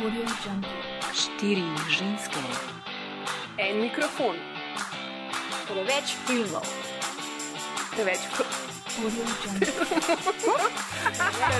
[0.00, 0.70] Audio Jungle.
[1.12, 2.40] Štiri ženske,
[3.58, 4.36] En mikrofon,
[5.68, 6.64] preveč filmov,
[7.92, 8.20] preveč
[8.96, 9.68] Audio Jungle.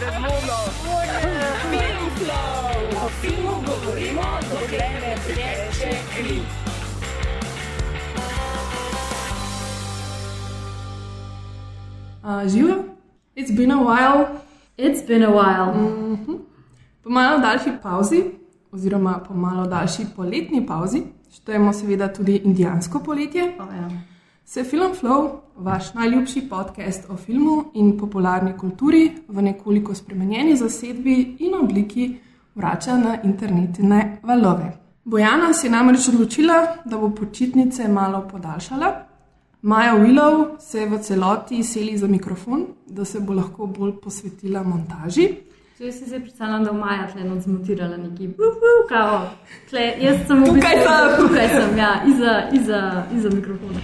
[0.01, 0.57] razumno.
[3.05, 6.41] O filmu govorimo, dokler ne teče kri.
[12.25, 12.85] Uh, Živijo,
[13.37, 14.27] it's been a while.
[14.79, 16.40] It's been a while.
[17.11, 18.25] Po malo daljši pauzi,
[18.73, 23.89] oziroma po malo daljši poletni pauzi, štejemo seveda tudi indijansko poletje, Oh, ja.
[24.45, 31.37] se Film Flow, vaš najljubši podcast o filmu in popularni kulturi, v nekoliko spremenjeni zasedbi
[31.39, 32.21] in obliki
[32.55, 34.73] vrača na internetne valove.
[35.05, 38.95] Bojana si je namreč odločila, da bo počitnice malo podaljšala.
[39.63, 45.50] Maja Willow se v celoti seli za mikrofon, da se bo lahko bolj posvetila montaži.
[45.81, 48.27] Če jaz si zdaj predstavljam, da je Maja tle not zmontirala neki
[48.89, 49.21] kao.
[49.71, 51.13] Tle, jaz sem v Tukaj bistvu, sem.
[51.21, 52.81] Tukaj sem, ja, iza, iza,
[53.17, 53.81] iza mikrofona.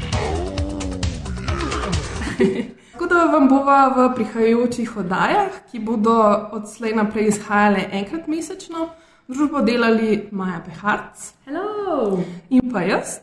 [2.92, 6.16] Tako da vam bova v prihajajočih oddajah, ki bodo
[6.58, 8.90] odslej naprej izhajale enkrat mesečno,
[9.32, 12.18] družbo delali Maja Peharc Hello!
[12.50, 13.14] in pa jaz,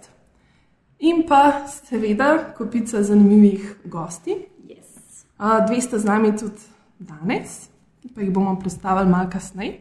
[0.98, 4.40] in pa seveda kopica zanimivih gosti.
[4.66, 5.22] Yes.
[5.38, 6.66] A, Dve sta z nami tudi
[6.98, 7.70] danes,
[8.16, 9.80] pa jih bomo predstavili malo kasneje.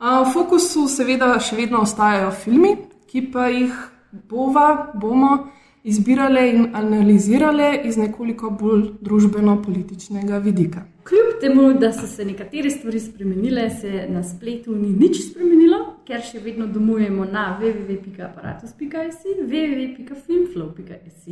[0.00, 2.76] V fokusu seveda še vedno ostajajo filmi,
[3.08, 3.72] ki pa jih
[4.28, 5.38] bova, bomo
[5.84, 10.84] izbirali in analizirali iz nekoliko bolj družbeno-političnega vidika.
[11.04, 16.24] Kljub temu, da so se nekatere stvari spremenile, se na spletu ni nič spremenilo, ker
[16.24, 21.28] še vedno domujemo na www.aparatus.js, www.filmflow.js.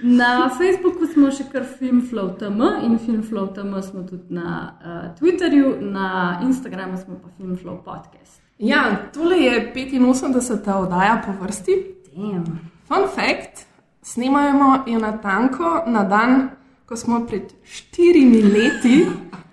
[0.00, 6.98] Na Facebooku smo še kar FilmFlow.tm in FilmFlow.tm smo tudi na uh, Twitterju, na Instagramu
[7.00, 8.42] smo pa FilmFlow podcast.
[8.58, 10.74] Ja, tole je 85.
[10.74, 11.76] oddaja po vrsti.
[12.16, 12.44] Damn.
[12.88, 13.66] Fun fact:
[14.02, 16.50] snemajmo jo na tanko na dan,
[16.86, 19.06] ko smo pred štirimi leti,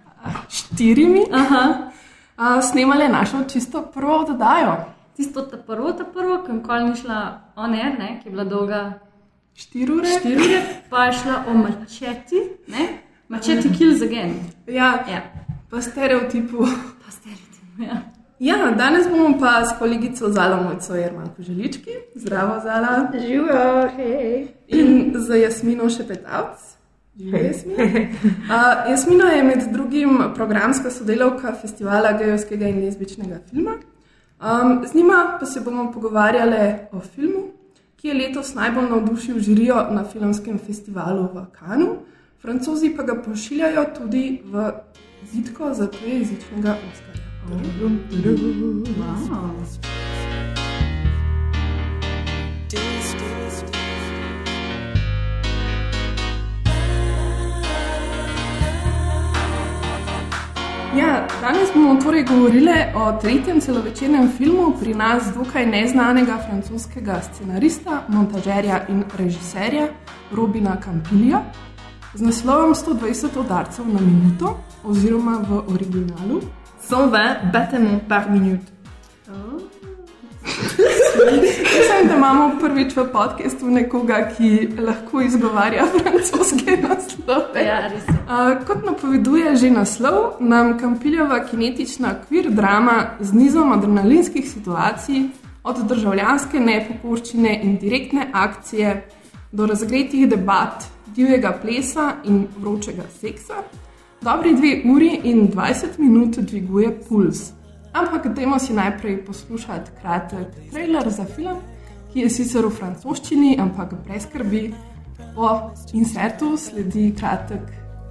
[0.57, 1.63] štirimi, Aha,
[2.37, 4.75] a, snemali našo čisto prvo oddajo.
[5.15, 8.43] tisto ta prvo, ta prvo, ki nikoli ni šla on air, ne, ki je bila
[8.43, 8.99] dolga
[9.55, 10.07] Štiri ure.
[10.23, 12.35] 4 ure, pa je šla o mačeti,
[12.67, 12.87] ne,
[13.29, 14.33] mačeti kills again.
[14.67, 15.21] Ja, Ja,
[15.69, 16.57] po stereotipu.
[17.05, 17.79] pa stereotip.
[17.79, 18.01] Ja.
[18.39, 24.47] Ja, danes bomo pa s kolegico Zalo Mojco Jermanko Želički, zdravo Zala, Živijo, hej.
[24.67, 26.59] in z Jasmino Šepetavc.
[27.19, 27.83] Živijo, Jasmina.
[27.83, 33.71] Uh, Jasmina je med drugim programska sodelavka festivala gejovskega in lezbičnega filma.
[34.41, 37.43] Um, z njima pa se bomo pogovarjali o filmu,
[38.03, 41.87] ki je letos najbolj navdušil žirijo na filmskem festivalu v Kanu,
[42.41, 44.71] francozi pa ga pošiljajo tudi v
[45.31, 47.23] zidko za tujejezičnega Oskarja.
[49.29, 49.92] Wow.
[60.97, 68.03] Ja, danes bomo torej govorili o tretjem celovečernem filmu pri nas dokaj neznanega francoskega scenarista,
[68.07, 69.87] montažerja in režiserja
[70.31, 71.41] Robina Campilija
[72.13, 76.41] z naslovom 120 udarcev na minuto oziroma v originalu
[76.89, 78.73] 120 battements par minute.
[80.43, 87.63] Mislim, da imamo prvič v podkastu nekoga, ki lahko izgovarja francoske naslove.
[87.65, 88.03] Ja, res.
[88.27, 95.23] A, Kot napoveduje že naslov, nam Kampiljeva kinetična kvir drama z nizom adrenalinskih situacij,
[95.63, 99.03] od državljanske nepokorščine in direktne akcije
[99.51, 100.83] do razgretih debat,
[101.15, 103.63] divjega plesa in vročega seksa,
[104.21, 107.51] dobri dve uri in 20 minut dviguje puls.
[107.93, 111.61] Ampak dajmo si najprej poslušati kratek trailer za film,
[112.13, 114.73] ki je sicer v francoščini, ampak brez skrbi.
[115.35, 117.61] Po insertu sledi kratek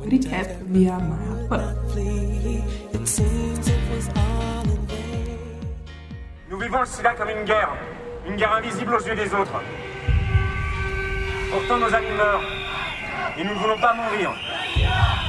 [0.07, 1.59] recap via Maja P.
[6.51, 7.75] Nous vivons le sida comme une guerre,
[8.29, 9.59] une guerre invisible aux yeux des autres.
[11.51, 12.62] Pourtant nos amis meurent,
[13.39, 14.33] et nous ne voulons pas mourir.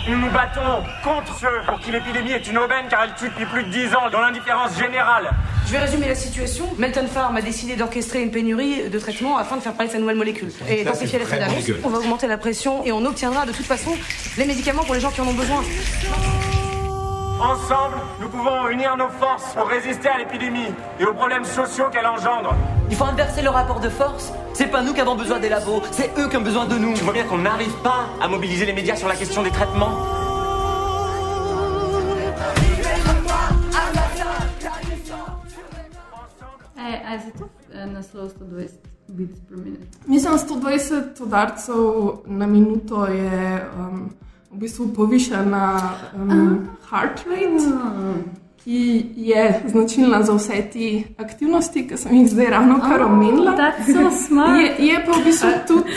[0.07, 3.45] Nous nous battons contre ceux pour qui l'épidémie est une aubaine car elle tue depuis
[3.45, 5.31] plus de 10 ans dans l'indifférence générale.
[5.65, 6.65] Je vais résumer la situation.
[6.77, 10.00] Melton Farm a décidé d'orchestrer une pénurie de traitements afin de faire parler de sa
[10.00, 10.51] nouvelle molécule.
[10.68, 11.71] Et densifier l'effet d'annonce.
[11.83, 13.91] On va augmenter la pression et on obtiendra de toute façon
[14.38, 15.63] les médicaments pour les gens qui en ont besoin.
[17.39, 22.06] Ensemble, nous pouvons unir nos forces pour résister à l'épidémie et aux problèmes sociaux qu'elle
[22.06, 22.56] engendre.
[22.89, 24.31] Il faut inverser le rapport de force.
[24.53, 26.94] C'est pas nous qui avons besoin des labos, c'est eux qui ont besoin de nous.
[26.94, 29.97] Tu vois bien qu'on n'arrive pas à mobiliser les médias sur la question des traitements.
[37.13, 37.50] A je zato
[37.94, 39.88] naslov 120 bit per minute?
[40.07, 41.75] Mislim, 120 udarcev
[42.25, 44.09] na minuto je um,
[44.54, 45.66] v bistvu povišena
[46.16, 47.66] um, heart rate,
[48.64, 53.58] ki je značilna za vse te aktivnosti, ki sem jih zdaj ravno kar omenila.
[53.58, 54.62] That's so smart.
[54.62, 55.92] Je, je pa v bistvu tudi,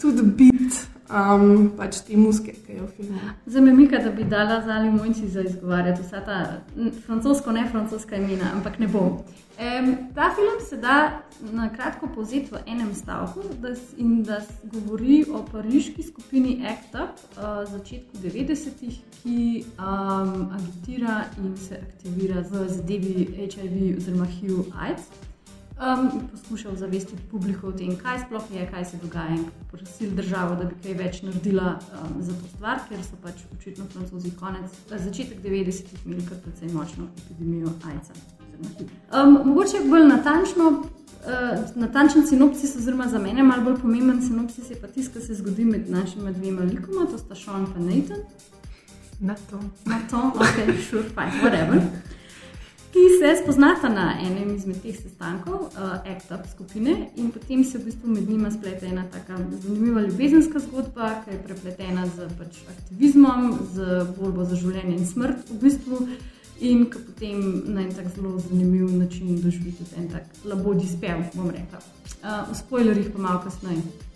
[0.00, 3.32] tudi bit um, pač te muske, ki v filmu.
[3.46, 6.38] Zdaj me mika, da bi dala za ali mojci za izgovarjati vsa ta
[7.06, 9.18] francosko, ne francoska imena, ampak ne bom.
[9.58, 11.22] Um, ta film se da
[11.52, 17.10] na kratko povzeti v enem stavku da, in da govori o pariški skupini ACT UP
[17.38, 25.27] uh, začetku 90-ih, ki um, agitira in se aktivira v zadevi HIV oziroma HIV-AIDS.
[25.78, 30.56] Um, poskušal zavestiti publiko o tem, kaj sploh je, kaj se dogaja, in prosil državo,
[30.58, 34.74] da bi kaj več naredila um, za to stvar, ker so pač očitno francozi konec,
[34.90, 38.18] začetek 90-ih imeli kar precej močno epidemijo AIDS-a.
[39.22, 44.82] Um, mogoče bolj natančno, uh, natančen sinopsis, oziroma za mene malo bolj pomemben sinopsis je
[44.82, 48.26] pa tisto, kar se zgodi med našima dvema likoma, to sta Sean in Nathan.
[49.20, 49.62] Na to.
[49.86, 51.82] Na to, ok, sure, fine, whatever.
[52.92, 57.78] Ki se spoznata na enem izmed teh sestankov, uh, Act Up skupine, in potem se
[57.78, 62.62] v bistvu med njima splete ena tako zanimiva ljubezenska zgodba, ki je prepletena z pač,
[62.76, 66.00] aktivizmom, z borbo za življenje in smrt, v bistvu,
[66.60, 67.44] in ki potem
[67.74, 71.84] na en tak zelo zanimiv način doživi tudi en tak labodji spev, bom rekla.
[72.22, 74.07] Uh, v spoilerjih pa malo kasneje.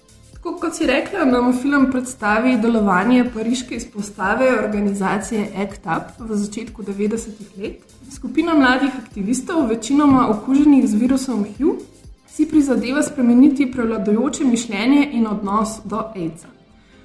[0.43, 6.83] Tako kot si rekla, nam film predstavi delovanje pariške izpostave organizacije ACT UP v začetku
[6.83, 7.93] 90-ih let.
[8.11, 11.77] Skupina mladih aktivistov, večinoma okuženih z virusom HIV,
[12.27, 16.51] si prizadeva spremeniti prevladujoče mišljenje in odnos do AIDS-a.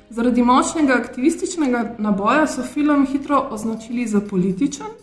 [0.10, 4.98] Zaradi močnega aktivističnega naboja so film hitro označili za političen,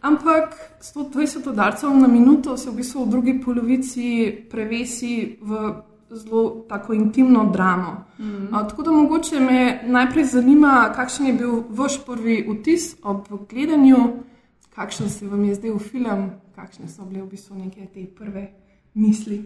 [0.00, 0.54] ampak
[0.94, 5.72] 120 udarcev na minuto se v bistvu v drugi polovici prevesi v
[6.10, 8.04] zelo tako intimno dramo.
[8.18, 8.54] Mm.
[8.54, 13.96] A, tako da mogoče me najprej zanima, kakšen je bil vaš prvi vtis ob gledanju,
[14.74, 18.48] kakšen se vam je zdel film, kakšne so bile v bistvu neke te prve
[18.94, 19.44] misli.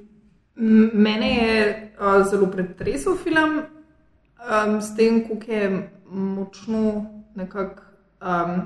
[0.92, 7.82] Mene je uh, zelo pretresel film, um, s tem, kako je močno nekako
[8.20, 8.60] um,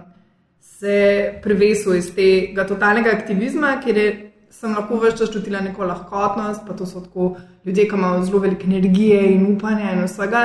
[0.61, 4.26] se prevesil iz tega totalnega aktivizma, kjer je,
[4.57, 7.37] sem lahko več čas čutila neko lahkotnost, pa to so tako
[7.67, 10.43] ljudje, ki imajo zelo veliko energije in upanja in vsega,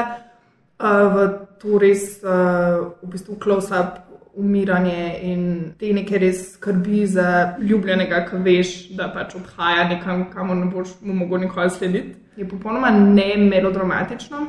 [0.80, 1.28] uh, v
[1.62, 4.00] to res uh, v bistvu close-up.
[4.42, 5.42] Umiranje in
[5.76, 10.94] te neke res skrbi za ljubljenega, ki veš, da pač odhaja nekam, kamor ne boš
[11.04, 14.46] mu mogel nikoli slediti, je popolnoma ne melodramatično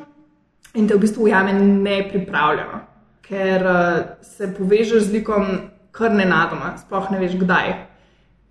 [0.79, 2.79] in te v bistvu ujame nepripravljeno,
[3.27, 5.51] ker uh, se povežeš z likom
[5.91, 7.75] kar nenadoma, sploh ne veš kdaj.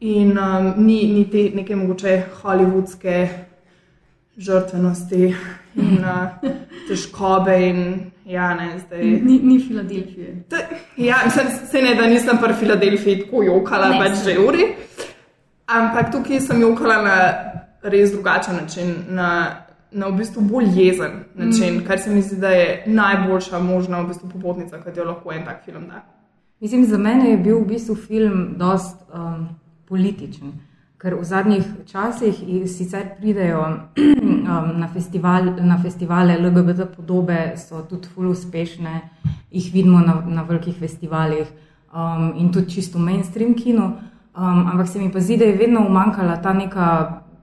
[0.01, 3.17] In um, ni, ni te neke mogoče hollywoodske
[4.37, 5.27] žrtvenosti
[5.75, 6.49] in uh,
[6.87, 7.83] težkobe in
[8.25, 9.03] ja, ne zdaj.
[9.03, 10.43] Ni, ni Filadelfije.
[10.49, 10.57] Te,
[10.97, 14.71] ja, mislim, se ne, da nisem pri Filadelfiji tako jokala, Ne, pač že uri.
[15.67, 17.17] Ampak tukaj sem jokala na
[17.83, 19.29] res drugačen način, na,
[19.91, 21.85] na v bistvu bolj jezen način, mm.
[21.87, 25.45] kar se mi zdi, da je najboljša možna v bistvu popotnica, ki jo lahko en
[25.45, 26.01] tak film da.
[26.59, 29.47] Mislim, za mene je bil v bistvu film dost um,
[29.91, 30.53] političen,
[31.01, 32.37] ker v zadnjih časih
[32.69, 39.01] sicer pridejo um, na, festival, na festivale LGBT podobe, so tudi ful uspešne,
[39.51, 41.49] jih vidimo na, na velikih festivalih
[41.91, 43.97] um, in tudi čisto mainstream kino.
[44.31, 46.87] Um, ampak se mi pa zdi, da je vedno umanjkala ta neka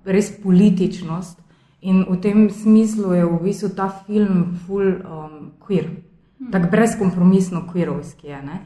[0.09, 1.37] res političnost
[1.85, 5.90] in v tem smislu je v bistvu ta film full um, queer,
[6.50, 8.40] tako brezkompromisno queerovski je.
[8.43, 8.59] Ne?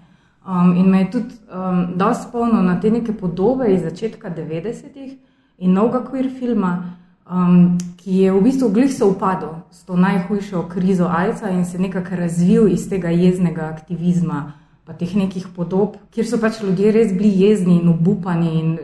[0.47, 5.13] Um, in me je tudi um, dosti spomnil na te neke podobe iz začetka 90-ih
[5.59, 6.99] in novega queer filma,
[7.31, 11.79] um, ki je v bistvu glih se upadel s to najhujšo krizo AIDS-a in se
[11.79, 14.53] nekako razvil iz tega jeznega aktivizma.
[14.85, 18.79] Pa teh nekih podob, kjer so pač ljudje res bili jezni in obupani, in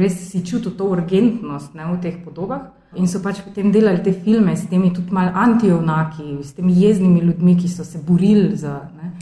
[0.00, 2.70] res si čutili to urgentnost ne, v teh podobah.
[2.96, 7.20] In so pač potem delali te filme s temi tudi malo antijunaki, s temi jeznimi
[7.20, 9.12] ljudmi, ki so se borili za, ne,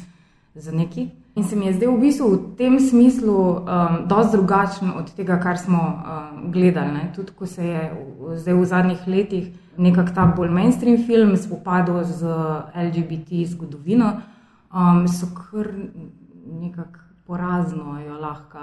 [0.55, 1.09] za neki.
[1.41, 3.63] In se mi je zdel v bistvu v tem smislu um,
[4.05, 6.93] dosti drugačen od tega, kar smo um, gledali.
[6.93, 7.13] Ne.
[7.17, 7.81] Tudi ko se je
[8.21, 9.47] v, zdaj v zadnjih letih
[9.81, 12.29] nekako ta bolj mainstream film spopadal z
[12.77, 14.11] LGBT zgodovino,
[14.69, 15.71] um, so kar
[16.61, 18.59] nekako porazno jo lahko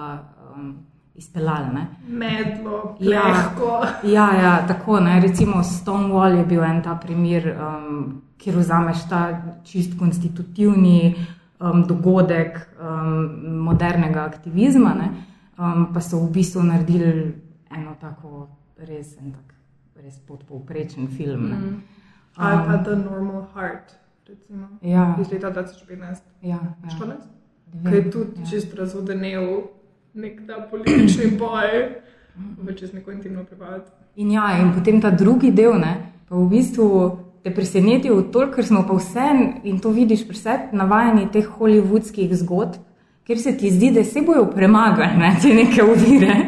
[0.54, 0.76] um,
[1.16, 1.74] izpeljali.
[1.74, 1.88] ne.
[2.08, 3.86] Medlo, Ja, plehko.
[4.04, 5.20] ja, ja, tako ne.
[5.20, 11.16] Recimo Stonewall je bil en ta primer, um, kjer vzameš ta čist konstitutivni
[11.60, 13.30] um, dogodek um,
[13.64, 15.10] modernega aktivizma, ne,
[15.58, 17.34] um, pa so v bistvu naredili
[17.78, 18.48] eno tako
[18.78, 19.54] res, en tak,
[20.04, 21.50] res podpovprečen film.
[21.50, 21.56] ne.
[21.56, 21.82] Mm.
[22.38, 23.96] Ali pa The Normal Heart,
[24.30, 25.16] recimo, Ja.
[25.22, 26.22] iz leta 2015.
[26.42, 26.90] Ja, ja.
[26.90, 27.26] 14?
[27.74, 28.46] Ne Ki je tudi ja.
[28.46, 29.62] čist razodenel
[30.14, 31.90] nek ta politični boj,
[32.58, 33.82] v čez neko intimno pripoved.
[34.16, 35.96] In ja, in potem ta drugi del, ne,
[36.30, 39.29] pa v bistvu te preseneti v to, ker smo pa vse,
[39.63, 42.79] in to vidiš pri sebi, navajeni teh hollywoodskih zgodb,
[43.27, 46.36] ker se ti zdi, da se bojo premagali ne, te neke ovire.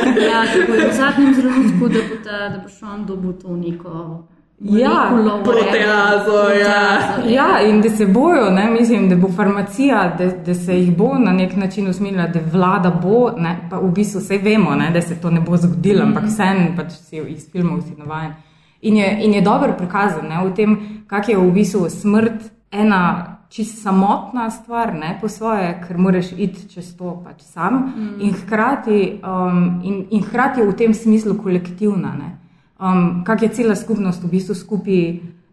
[0.00, 3.56] Ja, tako je v zadnjem trenutku, da bo, ta, da bo šel on dobil to
[3.56, 4.22] neko
[4.60, 5.10] Ja,
[5.44, 6.98] proteazo, ja.
[6.98, 10.96] proteazo, Ja, in da se bojo, ne, mislim, da bo farmacija, da, da se jih
[10.96, 14.90] bo na nek način usmerila, da vlada bo, ne, pa v bistvu vse vemo, ne,
[14.90, 18.32] da se to ne bo zgodilo, ampak vseeno pač si iz filmov si navajen.
[18.82, 23.36] In je, in je dobro prikazan ne, v tem, kak je v bistvu smrt ena
[23.50, 28.20] čist samotna stvar, ne po svoje, ker moraš iti čez to pač sam mm.
[28.22, 32.14] in, hkrati, um, in, in hkrati v tem smislu kolektivna.
[32.14, 32.30] Ne.
[32.78, 35.02] Um, kak je cela skupnost v bistvu skupaj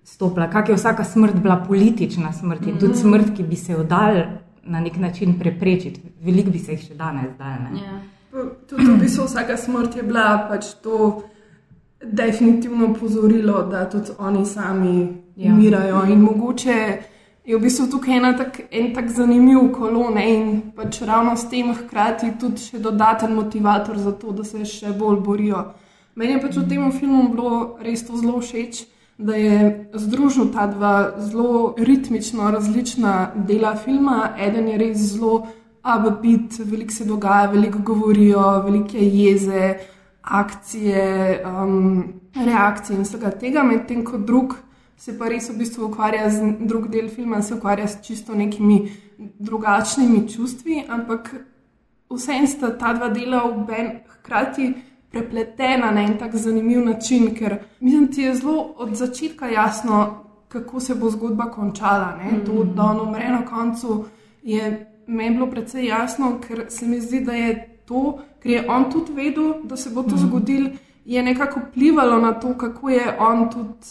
[0.08, 3.84] stopila, kak je vsaka smrt bila politična smrt in tudi smrt, ki bi se jo
[3.84, 4.22] dal
[4.64, 6.02] na nek način preprečiti.
[6.22, 7.58] Veliko bi se jih še danes dal.
[7.66, 7.82] ne.
[7.82, 7.98] Ja.
[8.70, 11.24] Tudi v bistvu vsaka smrt je bila pač to
[12.04, 15.54] definitivno pozorilo, da tudi oni sami Ja.
[15.54, 16.02] umirajo.
[16.10, 16.98] In mogoče
[17.46, 21.74] je v bistvu tukaj ena tak, en tak zanimiv kolon in pač ravno s tem
[21.74, 25.64] hkrati tudi še dodaten motivator za to, da se še bolj borijo.
[26.16, 28.86] Meni je pač v tem filmu bilo res to zelo všeč.
[29.18, 34.34] Da je združil ta dva zelo ritmično različna dela filma.
[34.38, 35.48] Eden je res zelo
[35.86, 39.76] upbeat, veliko se dogaja, veliko govorijo, veliko je jeze,
[40.32, 44.56] akcije, um, reakcije in vsega tega, medtem ko drug
[44.98, 48.92] se pa res v bistvu ukvarja z drug del filma, se ukvarja s čisto nekimi
[49.18, 51.34] drugačnimi čustvi, ampak
[52.10, 54.74] vseeno sta ta dva dela v ben hkrati
[55.12, 60.80] prepletena na en tak zanimiv način, ker mislim, ti je zelo od začetka jasno, kako
[60.80, 62.16] se bo zgodba končala.
[62.18, 62.44] Ne?
[62.46, 64.06] To, da on umre na koncu,
[64.44, 68.86] je meni bilo precej jasno, ker se mi zdi, da je to, ker je on
[68.92, 70.18] tudi vedel, da se bo to mm.
[70.18, 70.70] zgodilo,
[71.06, 73.88] je nekako vplivalo na to, kako je on tudi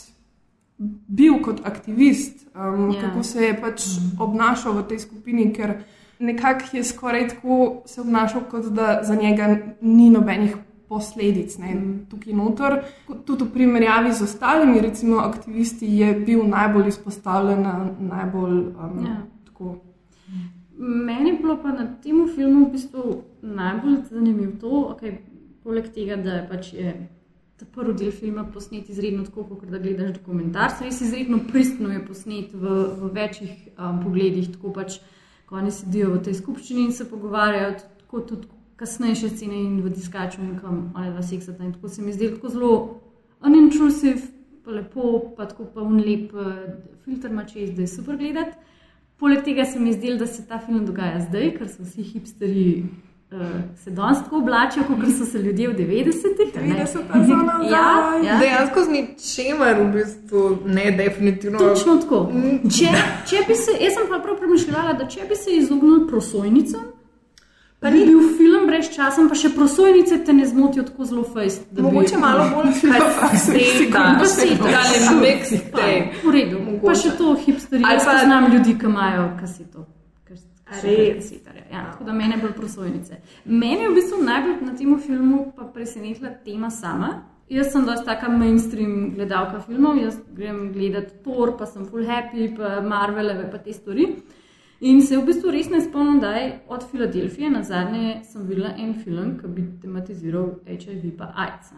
[1.08, 2.96] bil kot aktivist, um, Ja.
[2.96, 3.00] yeah.
[3.00, 4.20] kako se je pač mm.
[4.22, 5.74] obnašal v tej skupini, ker
[6.18, 10.56] nekako je skoraj tako se obnašal, kot da za njega ni nobenih
[10.88, 12.06] posledic ne, Mm.
[12.10, 12.82] tukaj noter.
[13.24, 19.16] Tudi v primerjavi z ostalimi, recimo aktivisti, je bil najbolj izpostavljen, na najbolj um, Ja.
[19.44, 19.76] tako.
[20.78, 25.18] Meni je bilo pa na tem filmu v bistvu najbolj zanimivo to, okay,
[25.64, 26.90] poleg tega, da je pač je
[27.56, 30.74] ta prvi del filma posnet izredno tako, kot da gledaš dokumentar.
[30.82, 34.98] Res izredno pristno je posnet v, v večjih um, pogledih, tako pač,
[35.48, 39.94] ko oni sedijo v tej skupščini in se pogovarjajo, tako tudi kasnejše scene in v
[39.94, 41.64] diskaču in kam oni dva seksata.
[41.64, 42.72] In tako se mi zdi tako zelo
[43.46, 44.20] unintrusive,
[44.66, 46.52] pa lepo, pa tako pa unlep uh,
[47.04, 48.75] filter ima čez, da je super gledati.
[49.16, 52.84] Poleg tega se mi zdi, da se ta film dogaja zdaj, ker so vsi hipsteri.
[53.32, 53.40] Uh,
[53.84, 56.52] se danes tako oblačijo, kot so se ljudje v 90-ih.
[56.56, 56.74] a ne?
[56.74, 57.72] 90-ta za nazaj.
[57.72, 58.38] Ja, ja.
[58.38, 61.58] Dejansko z ničemer, v bistvu, ne definitivno.
[61.58, 62.20] Točno tako.
[62.78, 62.92] Če,
[63.26, 66.84] če bi se, jaz sem pa prav premišljala, da če bi se izognili prosojnicam,
[67.80, 71.66] pa ni bil film brez časa, pa še prosojnice te ne zmotijo tako zelo fejst.
[71.70, 72.72] da bi- Mogoče malo bolj
[73.20, 74.66] kaseta, Kaseta.
[74.74, 76.10] ali mix Pa, tape.
[76.24, 77.82] V redu, pa še to hipsteri.
[77.84, 79.86] Ali pa- poznam ljudi, ki imajo kaseto.
[80.66, 83.16] Kasetarja, ja, tako da mene bolj prosojnice.
[83.46, 85.38] Mene je v bistvu najbolj na tem filmu
[85.72, 87.10] presenetila tema sama.
[87.48, 92.48] Jaz sem dosta taka mainstream gledalka filmov, jaz grem gledati Thor, pa sem full happy,
[92.56, 94.08] pa Marveleve, pa te stvari.
[94.80, 98.74] In se v bistvu res ne spomnim, da je od Filadelfije na zadnje sem videla
[98.76, 101.72] en film, ki bi tematiziral HIV pa AIDS.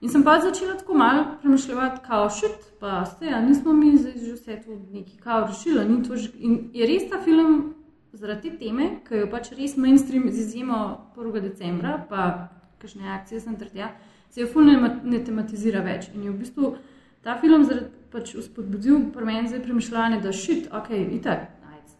[0.00, 4.12] In sem pa začela tako malo premišljati, kao šit, pa ste, a nismo mi zdaj
[4.12, 5.88] že vse to neki kao rešili.
[5.88, 7.74] ni to že- In je res ta film
[8.12, 11.40] zaradi te teme, ki jo pač res mainstream z izjemo 1.
[11.40, 13.90] decembra, pa kakšne akcije sem tretja,
[14.30, 16.10] se jo fulno ne, ne tematizira več.
[16.14, 16.76] In je v bistvu
[17.22, 21.57] ta film zaradi pač uspodbudil pri meni zdaj premišljanje, da šit, ok, itak,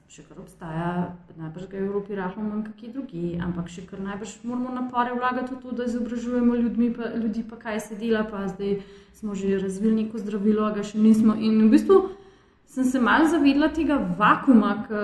[0.08, 0.90] še kar obstaja,
[1.36, 5.52] najbrž ga v Evropi rahlo manj kakje drugi, ampak še kar najbrž moramo napore vlagati
[5.52, 8.78] v to, da izobražujemo ljudmi, pa, ljudi, pa kaj se dela, pa zdaj
[9.12, 11.36] smo že razvili neko zdravilo, a ga še nismo.
[11.36, 11.98] In v bistvu
[12.64, 15.02] sem se malo zavedla tega vakuma, ki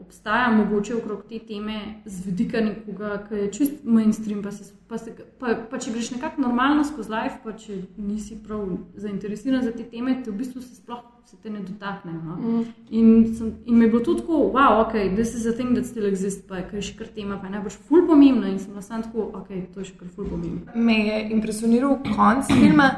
[0.00, 4.98] obstaja mogoče okrog te teme z vidika nekoga, ki je čist mainstream, pa, se, pa,
[4.98, 8.66] se, pa, pa če greš nekako normalno skozi life, pa če nisi prav
[8.96, 12.20] zainteresiran za te teme, te v bistvu se sploh se te ne dotaknejo.
[12.24, 12.36] No?
[12.36, 12.64] Mm.
[12.90, 15.86] In, sem, in me je bilo tudi tako, wow, ok, this is a thing that
[15.86, 18.82] still exists, pa je še kar tema, pa je najbolj ful pomembna in sem na
[18.82, 20.74] sam tako, ok, to je še kar ful pomembno.
[20.74, 22.88] Me je impresioniral konc filma,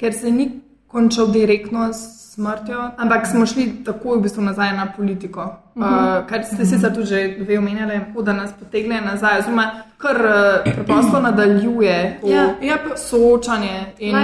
[0.00, 0.48] ker se ni
[0.94, 5.42] končal direktno s smrtjo, ampak smo šli takoj v bistvu nazaj na politiko.
[5.74, 6.20] Uh -huh.
[6.20, 10.72] uh, kar ste sicer tudi že dve omenjali, da nas potegne nazaj, oziroma kar uh,
[10.74, 13.86] preprosto nadaljuje ja, ja, soočanje.
[13.98, 14.16] In,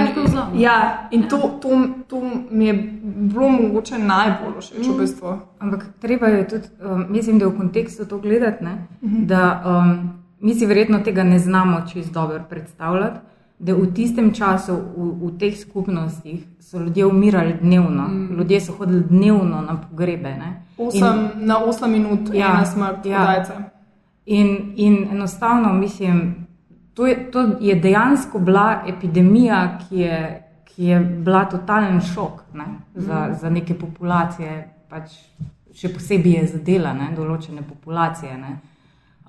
[0.55, 1.69] ja, in to, to,
[2.07, 2.73] to mi je
[3.03, 5.39] bilo mogoče najbolj všeč v bistvu.
[5.59, 9.25] Ampak treba je tudi, um, mislim, da v kontekstu to gledati, ne, uh -huh.
[9.25, 13.19] da um, mi si verjetno tega ne znamo čist dobro predstavljati
[13.61, 18.37] da v tistem času v, v teh skupnostih so ljudje umirali dnevno, mm.
[18.37, 20.35] ljudje so hodili dnevno na pogrebe.
[20.77, 23.43] Osem, in, na 8 minut, ja, ena smrt, ja.
[24.25, 26.47] in, in enostavno mislim,
[26.93, 32.65] to je, to je dejansko bila epidemija, ki je, ki je bila totalen šok ne,
[32.95, 33.35] za, mm.
[33.41, 35.11] za neke populacije, pač
[35.73, 38.37] še posebej je zadela ne, določene populacije.
[38.37, 38.57] Ne.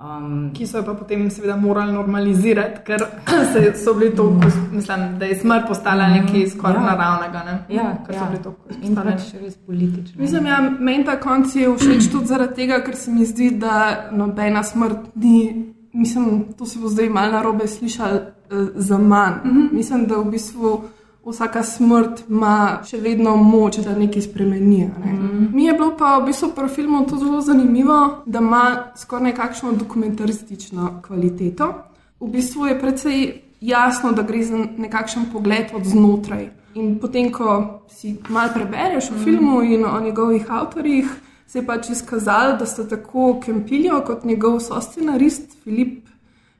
[0.03, 3.05] Um, ki so jo pa potem, seveda, morali normalizirati, ker
[3.85, 4.25] so bili to,
[4.73, 6.17] mislim, da je smrt postala mhm.
[6.17, 6.87] nekaj skoraj ja.
[6.87, 7.43] naravnega.
[7.45, 7.59] Ne?
[7.77, 8.21] Ja, ker ja.
[8.21, 10.19] so bili to in pač res politični.
[10.19, 14.09] Mislim, ja, meni ta konc je všeč tudi zaradi tega, ker se mi zdi, da
[14.11, 15.69] nobena smrt ni.
[15.93, 19.45] Mislim, to se bo zdaj malo narobe slišal uh, za manj.
[19.45, 19.73] Mm -hmm.
[19.73, 20.83] Mislim, da v bistvu
[21.25, 24.89] vsaka smrt ima še vedno moč, da nekaj spremeni.
[25.05, 25.13] Ne?
[25.13, 25.49] Mm.
[25.55, 28.65] Mi je bilo pa v bistvu pri filmu to zelo zanimivo, da ima
[28.97, 31.73] skoraj nekakšno dokumentaristično kvaliteto.
[32.21, 33.21] V bistvu je precej
[33.61, 36.51] jasno, da gre za nekakšen pogled od znotraj.
[36.75, 39.25] In potem, ko si malo prebereš o mm.
[39.25, 41.11] filmu in o njegovih avtorjih,
[41.47, 46.09] se je pač izkazalo, da sta tako Kempiljo kot njegov soscenarist Filip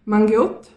[0.05, 0.72] Mangeot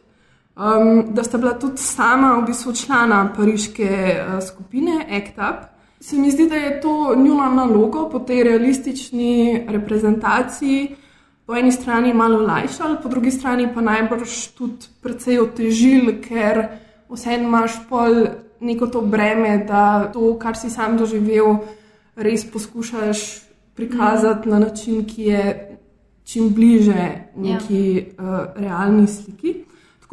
[0.55, 5.63] um, da sta bila tudi sama v bistvu člana pariške uh, skupine ACTAP.
[5.99, 10.95] Se mi zdi, da je to njuna naloga po tej realistični reprezentaciji
[11.45, 16.61] po eni strani malo lajšal, po drugi strani pa najbrž tudi precej otežil, ker
[17.09, 18.25] vseeno imaš pol
[18.65, 21.59] neko to breme, da to, kar si sam doživel,
[22.15, 23.21] res poskušaš
[23.75, 24.51] prikazati mm.
[24.51, 25.77] na način, ki je
[26.25, 28.17] čim bliže neki yeah.
[28.17, 29.53] uh, realni sliki.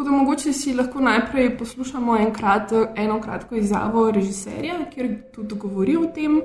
[0.02, 5.96] Tako da mogoče si lahko najprej poslušamo enkrat, eno kratko izjavo režiserja, kjer tudi govori
[5.96, 6.40] o tem.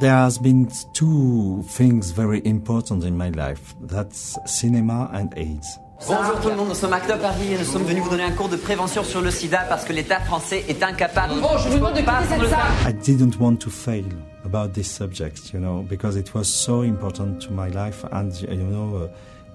[0.00, 3.74] There has been two things very important in my life.
[3.88, 5.66] That's cinema and AIDS.
[6.08, 8.36] Bonjour tout le monde, nous sommes Acte Paris et nous sommes venus vous donner un
[8.36, 11.34] cours de prévention sur le sida parce que l'État français est incapable.
[11.42, 12.90] Oh, je vous demande de quitter cette salle.
[12.90, 14.06] I didn't want to fail
[14.44, 18.70] about this subject, you know, because it was so important to my life and, you
[18.70, 19.08] know, uh,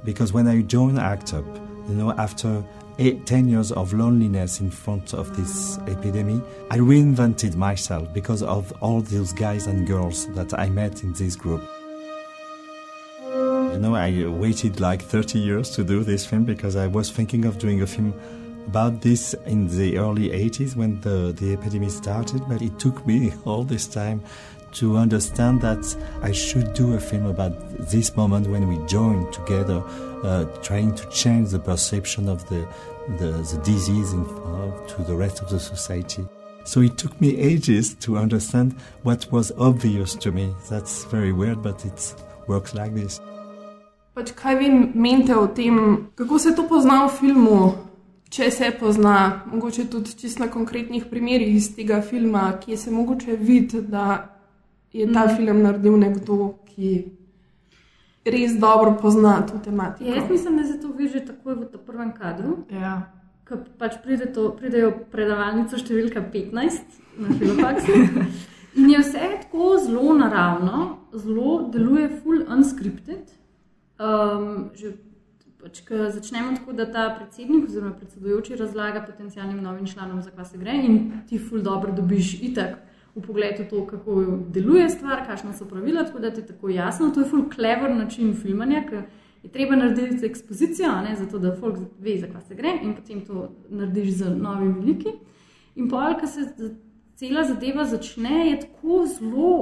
[0.03, 2.63] because when I joined ACT UP, you know, after
[2.99, 8.71] eight, 10 years of loneliness in front of this epidemic, I reinvented myself because of
[8.81, 11.63] all those guys and girls that I met in this group.
[13.23, 17.45] You know, I waited like 30 years to do this film because I was thinking
[17.45, 18.13] of doing a film
[18.65, 23.31] about this in the early 80s when the, the epidemic started, but it took me
[23.45, 24.21] all this time
[24.73, 29.81] to understand that I should do a film about this moment when we joined together
[30.23, 32.67] uh, trying to change the perception of the,
[33.17, 36.25] the, the disease in, uh, to the rest of the society.
[36.63, 40.53] So it took me ages to understand what was obvious to me.
[40.69, 42.15] That's very weird, but it
[42.47, 43.21] works like this.
[44.17, 47.59] Pač kaj vi menite o tem, kako se to pozna v filmu,
[48.29, 53.37] če se pozna, mogoče tudi čisto na konkretnih primerih iz tega filma, ki se mogoče
[53.37, 54.17] vidi, da
[54.93, 55.35] je ta mm.
[55.37, 57.05] film naredil nekdo, ki
[58.31, 60.09] res dobro pozna to tematiko.
[60.09, 62.57] Ja, jaz mislim, da se to vidi takoj v tem prvem kadru.
[62.71, 63.01] Ja.
[63.47, 67.97] Ko pač pride to, pridejo predavalnico številka 15 na filopaksu.
[68.77, 73.31] In je vse tako zelo naravno, zelo deluje full unscripted.
[73.97, 74.93] Um, že
[75.57, 80.59] pač, ko začnemo tako, da ta predsednik oziroma predsedujoči razlaga potencijalnim novim članom, zakaj se
[80.61, 82.77] gre, in ti full dobro dobiš itak
[83.17, 87.09] v pogledu to, kako deluje stvar, kakšna so pravila, tako da ti je tako jasno.
[87.11, 89.03] To je full clever način filmanja, ker
[89.43, 93.49] je treba narediti ekspozicijo, ne, zato da folk ve, zakaj se gre in potem to
[93.69, 95.15] narediš z novimi liki.
[95.75, 96.45] In pa, ko se
[97.15, 99.53] cela zadeva začne, je tako zelo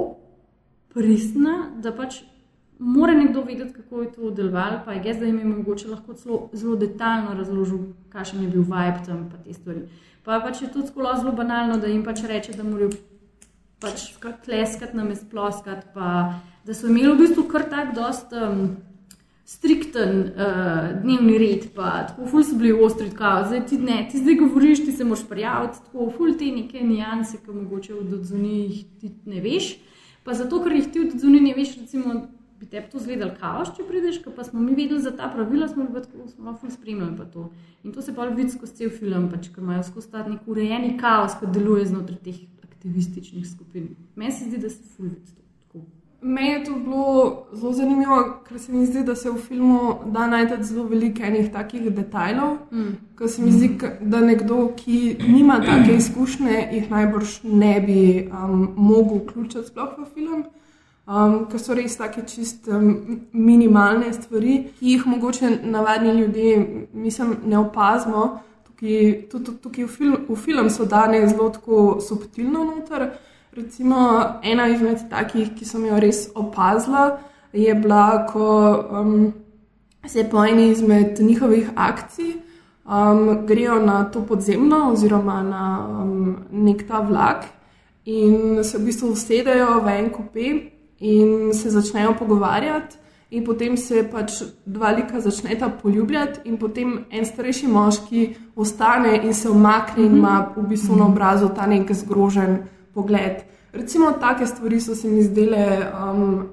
[0.94, 2.22] pristna, da pač.
[2.78, 6.14] Mora nekdo vedeti, kako je to delovalo, pa je gest, da jim je mogoče lahko
[6.14, 7.78] celo, zelo detaljno razložil,
[8.12, 9.86] kakšen je bil vibe tam, pa te stvari.
[10.24, 12.90] Pa pač je tudi zelo banalno, da jim pač reče, da morajo
[13.80, 14.08] pač
[14.44, 16.34] pleskati, nam je sploskati, pa
[16.66, 18.32] da so imeli v bistvu kar tak dost.
[18.32, 18.76] Um,
[19.46, 24.18] Strikten uh, dnevni red, pa tako ful so bili ostri, kao, zdaj ti ne, ti
[24.18, 28.56] zdaj govoriš, ti se moraš prijaviti, tako ful te neke nijanse, ki mogoče od odzuni
[28.98, 29.68] ti ne veš.
[30.26, 32.16] Pa zato, ker jih ti od odzuni ne veš, recimo,
[32.58, 35.86] bi te to zgledal kaos, če prideš, pa smo mi vedeli za ta pravila, smo
[35.94, 37.50] pa tako, smo lahko spremljali pa to.
[37.84, 40.96] In to se pa vidi skozi cel film, pač, ker imajo skozi ta nek urejeni
[40.98, 42.42] kaos, ki deluje znotraj teh
[42.86, 43.88] aktivističnih skupin.
[44.14, 45.32] Meni se zdi, da se ful vidi
[45.72, 45.80] to.
[46.22, 48.16] Meni je to bilo zelo zanimivo,
[48.48, 52.56] ker se mi zdi, da se v filmu da najti zelo veliko enih takih detajlov.
[52.70, 52.96] Mm.
[53.18, 58.68] Ker se mi zdi, da nekdo, ki nima take izkušnje, jih najbrž ne bi um,
[58.76, 60.44] mogel vključiti sploh v film.
[61.06, 67.36] Um, ker so res tako čist um, minimalne stvari, ki jih mogoče navadni ljudje, mislim,
[67.46, 68.40] ne opazimo.
[68.76, 73.10] Tukaj, tudi, tukaj v, film, v film so dane zelo subtilno noter.
[73.56, 73.96] Recimo,
[74.42, 77.18] ena izmed takih, ki sem jo res opazila,
[77.52, 78.48] je bila, ko
[79.00, 79.32] um,
[80.06, 82.34] se po eni izmed njihovih akcij
[82.84, 87.46] um, grejo na to podzemno, oziroma na um, nek ta vlak,
[88.04, 90.52] in se v bistvu usedejo v en kope
[91.00, 93.05] in se začnejo pogovarjati.
[93.30, 99.34] In potem se pač dva lika začneta poljubljati, in potem en starejši moški ostane in
[99.34, 102.60] se umakne, in ima v bistvu na obrazu ta nek zgrožen
[102.94, 103.42] pogled.
[103.72, 106.46] Recimo, take stvari so se mi zdele um,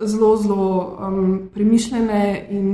[0.00, 2.68] zelo, zelo um, premišljene in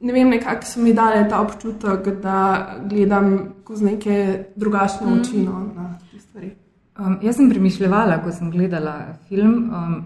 [0.00, 5.20] ne vem, nekako so mi dale ta občutek, da gledam skozi neke drugačne mm.
[5.20, 6.54] oči no, na te stvari.
[6.98, 8.94] Um, jaz sem premišljala, ko sem gledala
[9.28, 10.00] film, um,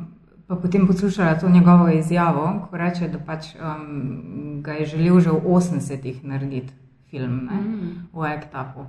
[0.47, 5.31] pa potem poslušala to njegovo izjavo, ko reče, da pač um, ga je želel že
[5.31, 6.73] v 80-ih narediti
[7.11, 7.91] film ne, mm.
[8.13, 8.85] v Ektapu.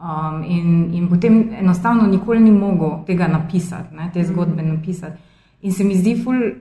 [0.00, 5.18] Um, in, in potem enostavno nikoli ni mogel tega napisati, ne, te zgodbe napisati.
[5.62, 6.14] In se mi zdi,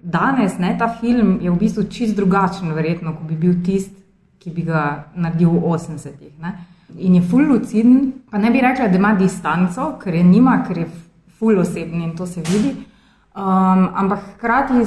[0.03, 3.95] da danes ne, ta film je v bistvu čist drugačen, verjetno, kot bi bil tisti,
[4.39, 6.33] ki bi ga naredil v 80-ih.
[6.97, 10.77] In je full luciden, pa ne bi rekla, da ima distanco, ker je nima, ker
[10.77, 10.87] je
[11.39, 12.75] full osebni in to se vidi.
[13.35, 14.85] Um, ampak hkrati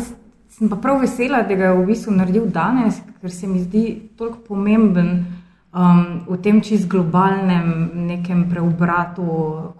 [0.52, 3.84] sem pa prav vesela, da ga je v bistvu naredil danes, ker se mi zdi
[4.18, 5.24] toliko pomemben
[5.72, 9.24] um, v tem čist globalnem nekem preobratu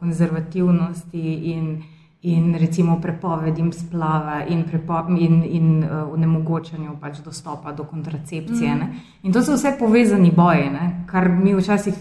[0.01, 1.83] konzervativnosti in,
[2.22, 8.75] in recimo prepovedim splava in, prepo in, in uh, onemogočanju pač dostopa do kontracepcije.
[8.75, 9.03] Mm.
[9.22, 11.05] In to so vse povezani boji, ne?
[11.07, 11.94] kar mi včasih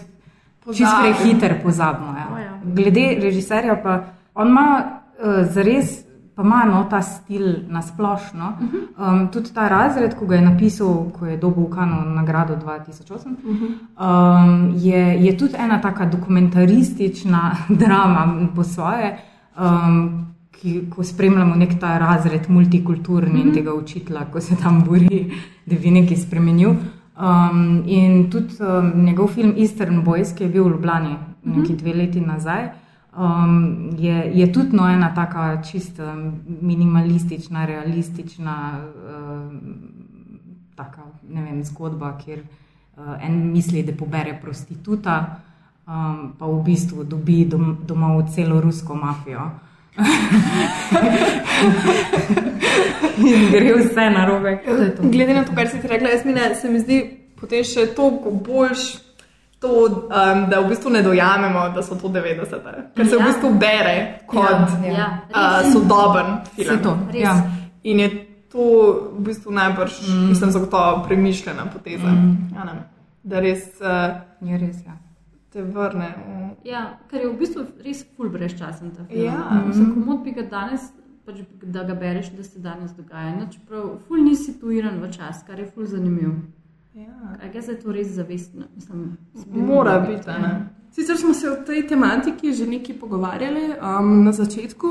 [0.72, 2.16] čist prehiter pozabimo.
[2.16, 2.40] Ja.
[2.40, 2.54] Ja.
[2.64, 4.00] Glede režiserja pa
[4.34, 8.52] on ima uh, zares pa ima no, ta stil na splošno.
[8.98, 13.36] Um, tudi ta razred, ko ga je napisal, ko je dobil Kano nagrado 2008,
[14.00, 19.18] um, je, je tudi ena taka dokumentaristična drama po svoje.
[19.58, 20.26] Um,
[20.62, 25.24] Ki, ko spremljamo nek ta razred, multikulturni in tega učitla, ko se tam bori,
[25.66, 26.76] da bi nekaj spremenil.
[27.18, 31.94] Um, in tudi um, njegov film Eastern Boys, ki je bil v Ljubljani nekaj dve
[31.94, 32.68] leti nazaj,
[33.16, 36.16] um, je, je tudi no, ena taka čista
[36.60, 39.52] minimalistična, realistična uh,
[40.74, 42.46] taka, vem, zgodba, kjer uh,
[43.22, 45.36] en misli, da pobere prostituta,
[45.86, 49.50] um, pa v bistvu dobi dom, domov celo rusko mafijo.
[53.22, 54.62] In gre vse na robe.
[55.02, 57.86] Glede na to, kar si ti rekla, jaz mi ne, se mi zdi potem še
[57.96, 59.11] toliko boljš
[59.62, 63.22] to, um, da v bistvu ne dojamemo, da so to 90-te, ker se ja.
[63.22, 63.96] v bistvu bere
[64.26, 65.08] kot ja, ja.
[65.30, 66.80] uh, sodoben film.
[66.82, 67.36] To, ja.
[67.82, 68.08] In je
[68.52, 68.64] to
[69.18, 70.28] v bistvu najbrž, mm.
[70.28, 72.10] mislim, zagotovo premišljena poteza.
[72.10, 72.50] Mm.
[72.56, 72.74] Ja,
[73.22, 74.96] da res, uh, je res ja.
[75.52, 76.10] te vrne.
[76.64, 79.28] Ja, ker je v bistvu res ful brezčasen ta film.
[79.30, 79.62] Ja.
[79.62, 79.94] Mm.
[79.94, 80.90] Komod bi ga danes.
[81.22, 83.36] Pač, da ga bereš, da se danes dogaja.
[83.36, 86.34] No, čeprav ful ni situiran v čas, kar je ful zanimivo.
[86.94, 87.36] Ja.
[87.52, 88.64] Kaj je to res zavestno?
[88.74, 90.30] Mislim, Mora biti.
[90.92, 94.88] Sicer smo se o tej tematiki že nekaj pogovarjali um, na začetku,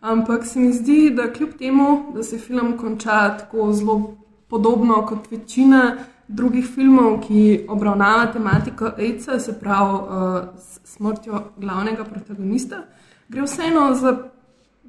[0.00, 4.16] ampak se mi zdi, da kljub temu, da se film konča tako zelo
[4.48, 5.96] podobno kot večina
[6.28, 10.48] drugih filmov, ki obravnava tematiko AIDS-a, se pravi uh,
[10.84, 12.82] smrtjo glavnega protagonista,
[13.28, 14.16] gre vseeno za